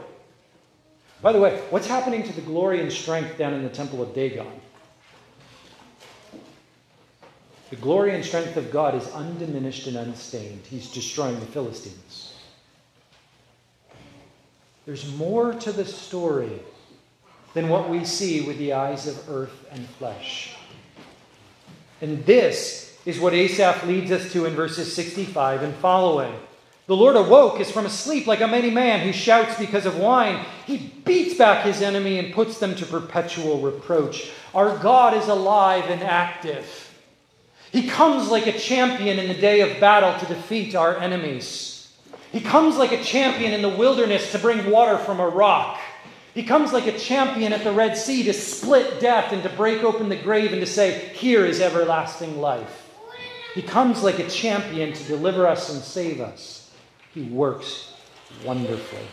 By 1.23 1.33
the 1.33 1.41
way, 1.41 1.63
what's 1.71 1.87
happening 1.87 2.25
to 2.25 2.33
the 2.35 2.43
glory 2.43 2.83
and 2.83 2.93
strength 2.93 3.39
down 3.39 3.55
in 3.55 3.63
the 3.63 3.71
temple 3.71 4.03
of 4.03 4.13
Dagon? 4.15 4.61
The 7.77 7.83
glory 7.83 8.15
and 8.15 8.25
strength 8.25 8.57
of 8.57 8.71
God 8.71 8.95
is 8.95 9.07
undiminished 9.09 9.87
and 9.87 9.99
unstained. 9.99 10.63
He's 10.67 10.91
destroying 10.91 11.39
the 11.39 11.47
Philistines. 11.47 12.33
There's 14.87 15.15
more 15.17 15.53
to 15.53 15.73
the 15.73 15.85
story 15.85 16.61
than 17.53 17.69
what 17.69 17.91
we 17.91 18.07
see 18.07 18.41
with 18.41 18.57
the 18.57 18.73
eyes 18.73 19.07
of 19.07 19.29
earth 19.29 19.67
and 19.71 19.87
flesh. 19.99 20.57
And 22.01 22.25
this 22.25 22.99
is 23.05 23.21
what 23.21 23.35
Asaph 23.35 23.85
leads 23.85 24.11
us 24.11 24.33
to 24.33 24.47
in 24.47 24.55
verses 24.55 24.95
65 24.95 25.63
and 25.63 25.75
following. 25.75 26.35
The 26.87 26.97
Lord 26.97 27.17
awoke 27.17 27.61
as 27.61 27.71
from 27.71 27.85
a 27.85 27.91
sleep 27.91 28.27
like 28.27 28.41
a 28.41 28.47
mighty 28.47 28.71
man 28.71 29.01
who 29.01 29.13
shouts 29.13 29.59
because 29.59 29.85
of 29.85 29.99
wine. 29.99 30.47
He 30.67 30.79
beats 31.05 31.37
back 31.37 31.67
his 31.67 31.83
enemy 31.83 32.19
and 32.19 32.33
puts 32.33 32.59
them 32.59 32.75
to 32.77 32.87
perpetual 32.87 33.61
reproach. 33.61 34.31
Our 34.55 34.79
God 34.79 35.13
is 35.13 35.29
alive 35.29 35.91
and 35.91 36.03
active. 36.03 36.86
He 37.77 37.87
comes 37.87 38.31
like 38.31 38.47
a 38.47 38.59
champion 38.59 39.19
in 39.19 39.29
the 39.29 39.35
day 39.35 39.61
of 39.61 39.79
battle 39.79 40.19
to 40.19 40.35
defeat 40.35 40.75
our 40.75 40.97
enemies. 40.97 41.93
He 42.33 42.41
comes 42.41 42.79
like 42.79 42.93
a 42.93 43.05
champion 43.05 43.53
in 43.53 43.61
the 43.61 43.69
wilderness 43.69 44.33
to 44.33 44.39
bring 44.39 44.71
water 44.71 44.97
from 44.97 45.21
a 45.21 45.29
rock. 45.29 45.79
He 46.33 46.43
comes 46.43 46.73
like 46.73 46.87
a 46.87 46.99
champion 46.99 47.53
at 47.53 47.65
the 47.65 47.73
Red 47.73 47.99
Sea 47.99 48.23
to 48.23 48.33
split 48.33 48.99
death 48.99 49.31
and 49.31 49.43
to 49.43 49.51
break 49.51 49.83
open 49.83 50.09
the 50.09 50.17
grave 50.17 50.53
and 50.53 50.63
to 50.63 50.67
say, 50.67 51.11
Here 51.17 51.45
is 51.45 51.61
everlasting 51.61 52.41
life. 52.41 52.91
He 53.55 53.61
comes 53.61 54.03
like 54.03 54.21
a 54.21 54.31
champion 54.31 54.95
to 54.95 55.05
deliver 55.05 55.47
us 55.47 55.69
and 55.69 55.83
save 55.83 56.23
us. 56.23 56.71
He 57.13 57.25
works 57.25 57.93
wonderfully. 58.43 59.07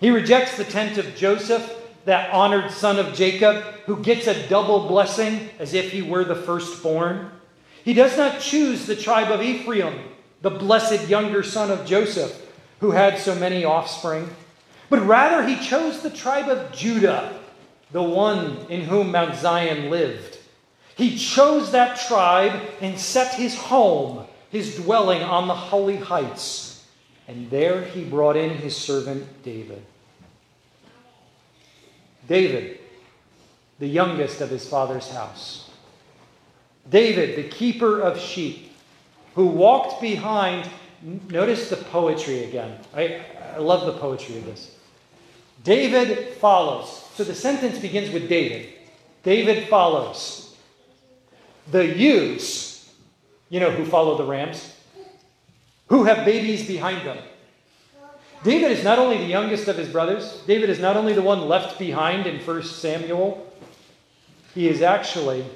He 0.00 0.08
rejects 0.08 0.56
the 0.56 0.64
tent 0.64 0.96
of 0.96 1.14
Joseph 1.14 1.70
that 2.06 2.32
honored 2.32 2.70
son 2.70 2.98
of 2.98 3.14
Jacob, 3.14 3.62
who 3.84 4.02
gets 4.02 4.26
a 4.28 4.48
double 4.48 4.88
blessing 4.88 5.50
as 5.58 5.74
if 5.74 5.90
he 5.92 6.00
were 6.00 6.24
the 6.24 6.34
firstborn. 6.34 7.30
He 7.84 7.92
does 7.92 8.16
not 8.16 8.40
choose 8.40 8.86
the 8.86 8.96
tribe 8.96 9.30
of 9.30 9.42
Ephraim, 9.42 10.00
the 10.40 10.50
blessed 10.50 11.06
younger 11.06 11.42
son 11.42 11.70
of 11.70 11.84
Joseph, 11.84 12.50
who 12.80 12.92
had 12.92 13.18
so 13.18 13.34
many 13.34 13.64
offspring, 13.64 14.34
but 14.88 15.06
rather 15.06 15.46
he 15.46 15.62
chose 15.62 16.00
the 16.00 16.10
tribe 16.10 16.48
of 16.48 16.72
Judah, 16.72 17.38
the 17.92 18.02
one 18.02 18.66
in 18.70 18.82
whom 18.82 19.10
Mount 19.10 19.36
Zion 19.36 19.90
lived. 19.90 20.38
He 20.96 21.16
chose 21.16 21.72
that 21.72 21.98
tribe 21.98 22.58
and 22.80 22.98
set 22.98 23.34
his 23.34 23.54
home, 23.54 24.26
his 24.50 24.76
dwelling 24.76 25.22
on 25.22 25.46
the 25.46 25.54
holy 25.54 25.96
heights, 25.96 26.86
and 27.28 27.50
there 27.50 27.82
he 27.82 28.04
brought 28.04 28.36
in 28.36 28.50
his 28.50 28.76
servant 28.76 29.42
David. 29.42 29.84
David, 32.28 32.78
the 33.78 33.88
youngest 33.88 34.40
of 34.40 34.48
his 34.48 34.66
father's 34.66 35.10
house. 35.10 35.63
David, 36.90 37.36
the 37.36 37.48
keeper 37.48 38.00
of 38.00 38.18
sheep, 38.18 38.72
who 39.34 39.46
walked 39.46 40.00
behind. 40.00 40.68
Notice 41.28 41.68
the 41.68 41.76
poetry 41.76 42.44
again. 42.44 42.78
I, 42.94 43.20
I 43.54 43.58
love 43.58 43.86
the 43.86 43.98
poetry 43.98 44.38
of 44.38 44.46
this. 44.46 44.74
David 45.62 46.34
follows. 46.34 47.04
So 47.14 47.24
the 47.24 47.34
sentence 47.34 47.78
begins 47.78 48.10
with 48.10 48.28
David. 48.28 48.68
David 49.22 49.68
follows. 49.68 50.56
The 51.70 51.86
ewes, 51.86 52.90
you 53.48 53.60
know, 53.60 53.70
who 53.70 53.84
follow 53.84 54.18
the 54.18 54.24
rams, 54.24 54.74
who 55.88 56.04
have 56.04 56.24
babies 56.24 56.66
behind 56.66 57.06
them. 57.06 57.18
David 58.42 58.72
is 58.72 58.84
not 58.84 58.98
only 58.98 59.16
the 59.16 59.24
youngest 59.24 59.68
of 59.68 59.78
his 59.78 59.88
brothers, 59.88 60.42
David 60.46 60.68
is 60.68 60.78
not 60.78 60.96
only 60.98 61.14
the 61.14 61.22
one 61.22 61.48
left 61.48 61.78
behind 61.78 62.26
in 62.26 62.38
1 62.40 62.62
Samuel, 62.62 63.50
he 64.54 64.68
is 64.68 64.82
actually 64.82 65.46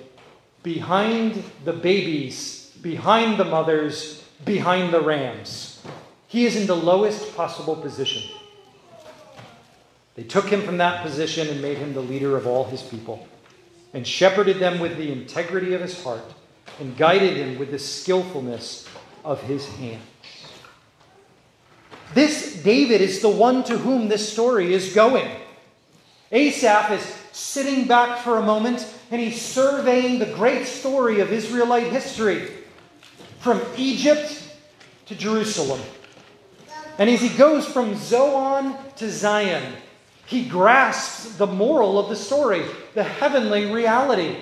behind 0.63 1.43
the 1.65 1.73
babies, 1.73 2.73
behind 2.83 3.39
the 3.39 3.45
mothers, 3.45 4.25
behind 4.45 4.93
the 4.93 5.01
rams. 5.01 5.83
He 6.27 6.47
is 6.47 6.57
in 6.57 6.67
the 6.67 6.77
lowest 6.77 7.35
possible 7.37 7.77
position. 7.77 8.23
They 10.15 10.25
took 10.25 10.49
him 10.49 10.63
from 10.63 10.79
that 10.79 11.03
position 11.03 11.49
and 11.49 11.63
made 11.63 11.79
him 11.79 11.95
the 11.95 12.01
leader 12.01 12.37
of 12.37 12.47
all 12.47 12.65
his 12.65 12.83
people, 12.83 13.27
and 13.95 14.07
shepherded 14.07 14.59
them 14.59 14.81
with 14.81 14.97
the 14.97 15.13
integrity 15.13 15.75
of 15.75 15.81
his 15.81 16.03
heart, 16.03 16.35
and 16.81 16.97
guided 16.97 17.37
him 17.37 17.59
with 17.59 17.71
the 17.71 17.79
skillfulness 17.79 18.89
of 19.25 19.41
his 19.43 19.67
hands. 19.77 20.03
This 22.15 22.63
David 22.63 23.01
is 23.01 23.21
the 23.21 23.29
one 23.29 23.65
to 23.65 23.79
whom 23.79 24.09
this 24.09 24.33
story 24.33 24.73
is 24.73 24.95
going. 24.95 25.31
Asaph 26.33 26.91
is 26.91 27.03
sitting 27.33 27.87
back 27.87 28.19
for 28.25 28.39
a 28.39 28.43
moment 28.43 28.81
and 29.11 29.21
he's 29.21 29.41
surveying 29.41 30.19
the 30.19 30.27
great 30.27 30.67
story 30.67 31.21
of 31.21 31.33
Israelite 31.33 31.93
history 31.93 32.49
from 33.41 33.61
Egypt 33.77 34.43
to 35.07 35.15
Jerusalem. 35.15 35.81
And 36.99 37.09
as 37.09 37.21
he 37.21 37.31
goes 37.31 37.67
from 37.67 37.97
Zoan 37.97 38.77
to 38.97 39.11
Zion, 39.11 39.75
he 40.27 40.49
grasps 40.49 41.37
the 41.37 41.47
moral 41.47 41.99
of 41.99 42.09
the 42.09 42.17
story, 42.17 42.63
the 42.95 43.05
heavenly 43.05 43.73
reality. 43.73 44.37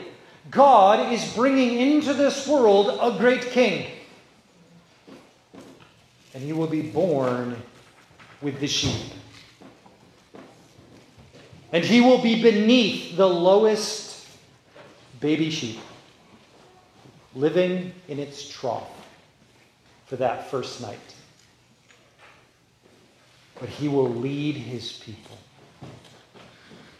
God 0.50 1.12
is 1.12 1.34
bringing 1.34 1.78
into 1.78 2.14
this 2.14 2.48
world 2.48 2.98
a 3.00 3.18
great 3.18 3.42
king 3.42 3.86
and 6.36 6.44
he 6.44 6.52
will 6.52 6.66
be 6.66 6.82
born 6.82 7.56
with 8.42 8.60
the 8.60 8.66
sheep. 8.66 9.10
And 11.72 11.82
he 11.82 12.02
will 12.02 12.20
be 12.20 12.42
beneath 12.42 13.16
the 13.16 13.26
lowest 13.26 14.05
baby 15.20 15.50
sheep, 15.50 15.80
living 17.34 17.92
in 18.08 18.18
its 18.18 18.48
trough 18.48 18.88
for 20.06 20.16
that 20.16 20.50
first 20.50 20.80
night. 20.80 21.14
But 23.58 23.68
he 23.68 23.88
will 23.88 24.10
lead 24.10 24.56
his 24.56 24.92
people. 24.92 25.38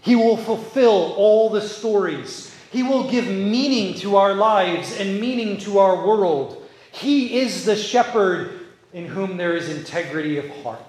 He 0.01 0.17
will 0.17 0.37
fulfill 0.37 1.15
all 1.17 1.51
the 1.51 1.61
stories 1.61 2.55
He 2.73 2.83
will 2.83 3.11
give 3.11 3.27
meaning 3.27 3.95
to 4.01 4.17
our 4.17 4.35
lives 4.35 4.99
and 4.99 5.21
meaning 5.21 5.57
to 5.59 5.79
our 5.79 6.07
world. 6.07 6.63
He 6.93 7.39
is 7.39 7.65
the 7.65 7.77
shepherd 7.77 8.61
in 8.93 9.07
whom 9.07 9.37
there 9.37 9.57
is 9.57 9.69
integrity 9.69 10.39
of 10.39 10.49
heart. 10.63 10.81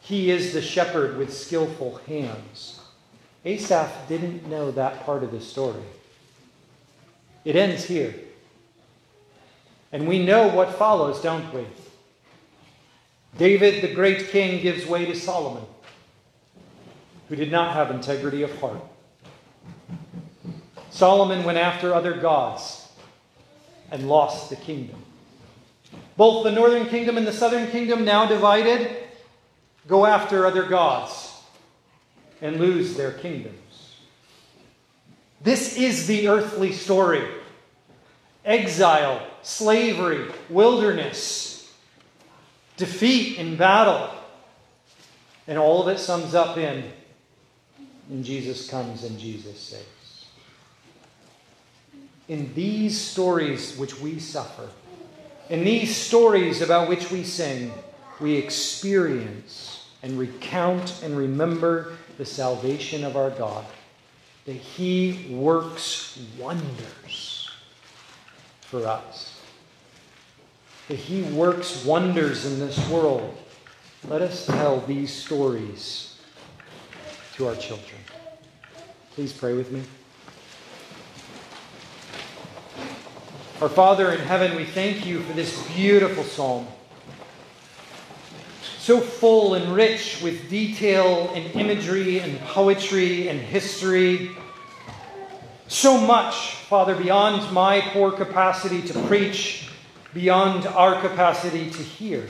He 0.00 0.30
is 0.30 0.52
the 0.52 0.62
shepherd 0.62 1.18
with 1.18 1.34
skillful 1.34 1.96
hands. 2.06 2.77
Asaph 3.48 4.08
didn't 4.08 4.46
know 4.46 4.70
that 4.72 5.06
part 5.06 5.22
of 5.22 5.32
the 5.32 5.40
story. 5.40 5.82
It 7.46 7.56
ends 7.56 7.84
here. 7.84 8.14
And 9.90 10.06
we 10.06 10.22
know 10.22 10.48
what 10.48 10.74
follows, 10.74 11.22
don't 11.22 11.54
we? 11.54 11.64
David, 13.38 13.82
the 13.82 13.94
great 13.94 14.28
king, 14.28 14.60
gives 14.60 14.84
way 14.84 15.06
to 15.06 15.14
Solomon, 15.16 15.64
who 17.30 17.36
did 17.36 17.50
not 17.50 17.72
have 17.72 17.90
integrity 17.90 18.42
of 18.42 18.54
heart. 18.60 18.82
Solomon 20.90 21.42
went 21.42 21.56
after 21.56 21.94
other 21.94 22.12
gods 22.12 22.86
and 23.90 24.10
lost 24.10 24.50
the 24.50 24.56
kingdom. 24.56 25.02
Both 26.18 26.44
the 26.44 26.52
northern 26.52 26.86
kingdom 26.86 27.16
and 27.16 27.26
the 27.26 27.32
southern 27.32 27.70
kingdom, 27.70 28.04
now 28.04 28.26
divided, 28.26 28.94
go 29.86 30.04
after 30.04 30.44
other 30.44 30.64
gods 30.64 31.27
and 32.40 32.58
lose 32.58 32.96
their 32.96 33.12
kingdoms. 33.12 33.96
This 35.40 35.76
is 35.76 36.06
the 36.06 36.28
earthly 36.28 36.72
story 36.72 37.26
exile, 38.44 39.20
slavery, 39.42 40.26
wilderness, 40.48 41.70
defeat 42.76 43.36
in 43.36 43.56
battle. 43.56 44.10
And 45.46 45.58
all 45.58 45.82
of 45.82 45.88
it 45.88 45.98
sums 45.98 46.34
up 46.34 46.56
in, 46.56 46.90
and 48.10 48.24
Jesus 48.24 48.68
comes 48.68 49.04
and 49.04 49.18
Jesus 49.18 49.58
saves. 49.58 50.26
In 52.28 52.52
these 52.54 52.98
stories 52.98 53.76
which 53.76 53.98
we 54.00 54.18
suffer, 54.18 54.68
in 55.48 55.64
these 55.64 55.96
stories 55.96 56.60
about 56.60 56.88
which 56.88 57.10
we 57.10 57.24
sing, 57.24 57.72
we 58.20 58.36
experience 58.36 59.86
and 60.02 60.18
recount 60.18 61.02
and 61.02 61.16
remember 61.16 61.96
the 62.18 62.26
salvation 62.26 63.04
of 63.04 63.16
our 63.16 63.30
God, 63.30 63.64
that 64.44 64.56
He 64.56 65.28
works 65.30 66.18
wonders 66.38 67.50
for 68.60 68.86
us, 68.86 69.40
that 70.88 70.96
He 70.96 71.22
works 71.22 71.84
wonders 71.84 72.44
in 72.44 72.58
this 72.58 72.86
world. 72.88 73.36
Let 74.08 74.20
us 74.20 74.46
tell 74.46 74.80
these 74.80 75.12
stories 75.12 76.18
to 77.36 77.46
our 77.46 77.56
children. 77.56 78.00
Please 79.14 79.32
pray 79.32 79.54
with 79.54 79.70
me. 79.70 79.82
Our 83.60 83.68
Father 83.68 84.12
in 84.12 84.20
heaven, 84.20 84.56
we 84.56 84.64
thank 84.64 85.06
you 85.06 85.20
for 85.20 85.32
this 85.32 85.66
beautiful 85.68 86.22
psalm. 86.24 86.66
So 88.88 89.00
full 89.02 89.52
and 89.52 89.74
rich 89.74 90.22
with 90.22 90.48
detail 90.48 91.30
and 91.34 91.44
imagery 91.54 92.20
and 92.20 92.40
poetry 92.40 93.28
and 93.28 93.38
history. 93.38 94.30
So 95.66 95.98
much, 95.98 96.54
Father, 96.54 96.94
beyond 96.96 97.52
my 97.52 97.82
poor 97.82 98.10
capacity 98.10 98.80
to 98.88 98.98
preach, 99.00 99.68
beyond 100.14 100.66
our 100.66 101.02
capacity 101.02 101.68
to 101.68 101.82
hear. 101.82 102.26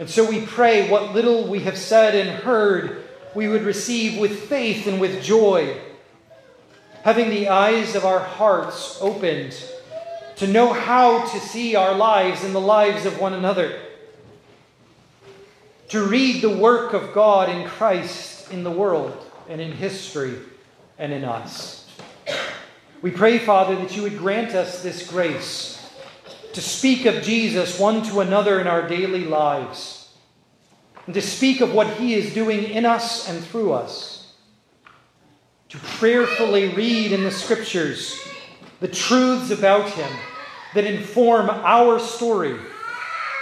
And 0.00 0.10
so 0.10 0.28
we 0.28 0.44
pray 0.44 0.90
what 0.90 1.14
little 1.14 1.46
we 1.46 1.60
have 1.60 1.78
said 1.78 2.16
and 2.16 2.28
heard, 2.28 3.04
we 3.36 3.46
would 3.46 3.62
receive 3.62 4.18
with 4.18 4.48
faith 4.48 4.88
and 4.88 5.00
with 5.00 5.22
joy 5.22 5.80
having 7.04 7.30
the 7.30 7.48
eyes 7.48 7.94
of 7.94 8.04
our 8.04 8.18
hearts 8.18 8.98
opened 9.00 9.56
to 10.34 10.48
know 10.48 10.72
how 10.72 11.24
to 11.26 11.38
see 11.38 11.76
our 11.76 11.94
lives 11.94 12.42
and 12.42 12.52
the 12.52 12.60
lives 12.60 13.06
of 13.06 13.20
one 13.20 13.34
another, 13.34 13.82
to 15.88 16.04
read 16.04 16.42
the 16.42 16.56
work 16.56 16.92
of 16.92 17.12
God 17.12 17.48
in 17.48 17.66
Christ 17.66 18.50
in 18.52 18.62
the 18.64 18.70
world 18.70 19.26
and 19.48 19.60
in 19.60 19.72
history 19.72 20.36
and 20.98 21.12
in 21.12 21.24
us. 21.24 21.90
We 23.00 23.10
pray, 23.10 23.38
Father, 23.38 23.76
that 23.76 23.96
you 23.96 24.02
would 24.02 24.18
grant 24.18 24.54
us 24.54 24.82
this 24.82 25.08
grace 25.08 25.74
to 26.52 26.60
speak 26.60 27.06
of 27.06 27.22
Jesus 27.22 27.78
one 27.78 28.02
to 28.04 28.20
another 28.20 28.60
in 28.60 28.66
our 28.66 28.88
daily 28.88 29.24
lives, 29.24 30.12
and 31.06 31.14
to 31.14 31.22
speak 31.22 31.60
of 31.60 31.72
what 31.72 31.86
he 31.94 32.14
is 32.14 32.34
doing 32.34 32.64
in 32.64 32.84
us 32.84 33.28
and 33.28 33.42
through 33.44 33.72
us 33.72 34.18
to 35.68 35.78
prayerfully 35.78 36.68
read 36.68 37.12
in 37.12 37.24
the 37.24 37.30
scriptures 37.30 38.18
the 38.80 38.88
truths 38.88 39.50
about 39.50 39.88
him 39.90 40.10
that 40.74 40.84
inform 40.84 41.50
our 41.50 41.98
story, 41.98 42.58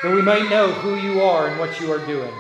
that 0.03 0.14
we 0.14 0.22
might 0.22 0.51
know 0.51 0.70
who 0.72 0.97
you 0.97 1.22
are 1.22 1.49
and 1.49 1.59
what 1.59 1.80
you 1.80 1.92
are 1.92 2.05
doing. 2.07 2.32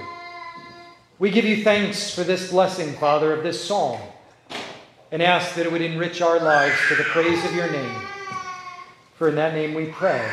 We 1.18 1.30
give 1.30 1.44
you 1.44 1.64
thanks 1.64 2.14
for 2.14 2.24
this 2.24 2.50
blessing, 2.50 2.92
Father, 2.94 3.32
of 3.32 3.42
this 3.42 3.62
psalm, 3.62 4.00
and 5.10 5.22
ask 5.22 5.54
that 5.54 5.64
it 5.64 5.72
would 5.72 5.80
enrich 5.80 6.20
our 6.20 6.38
lives 6.38 6.76
to 6.88 6.94
the 6.94 7.04
praise 7.04 7.42
of 7.44 7.54
your 7.54 7.70
name. 7.70 8.02
For 9.14 9.28
in 9.28 9.36
that 9.36 9.54
name 9.54 9.72
we 9.72 9.86
pray. 9.86 10.30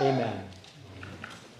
Amen. 0.00 0.44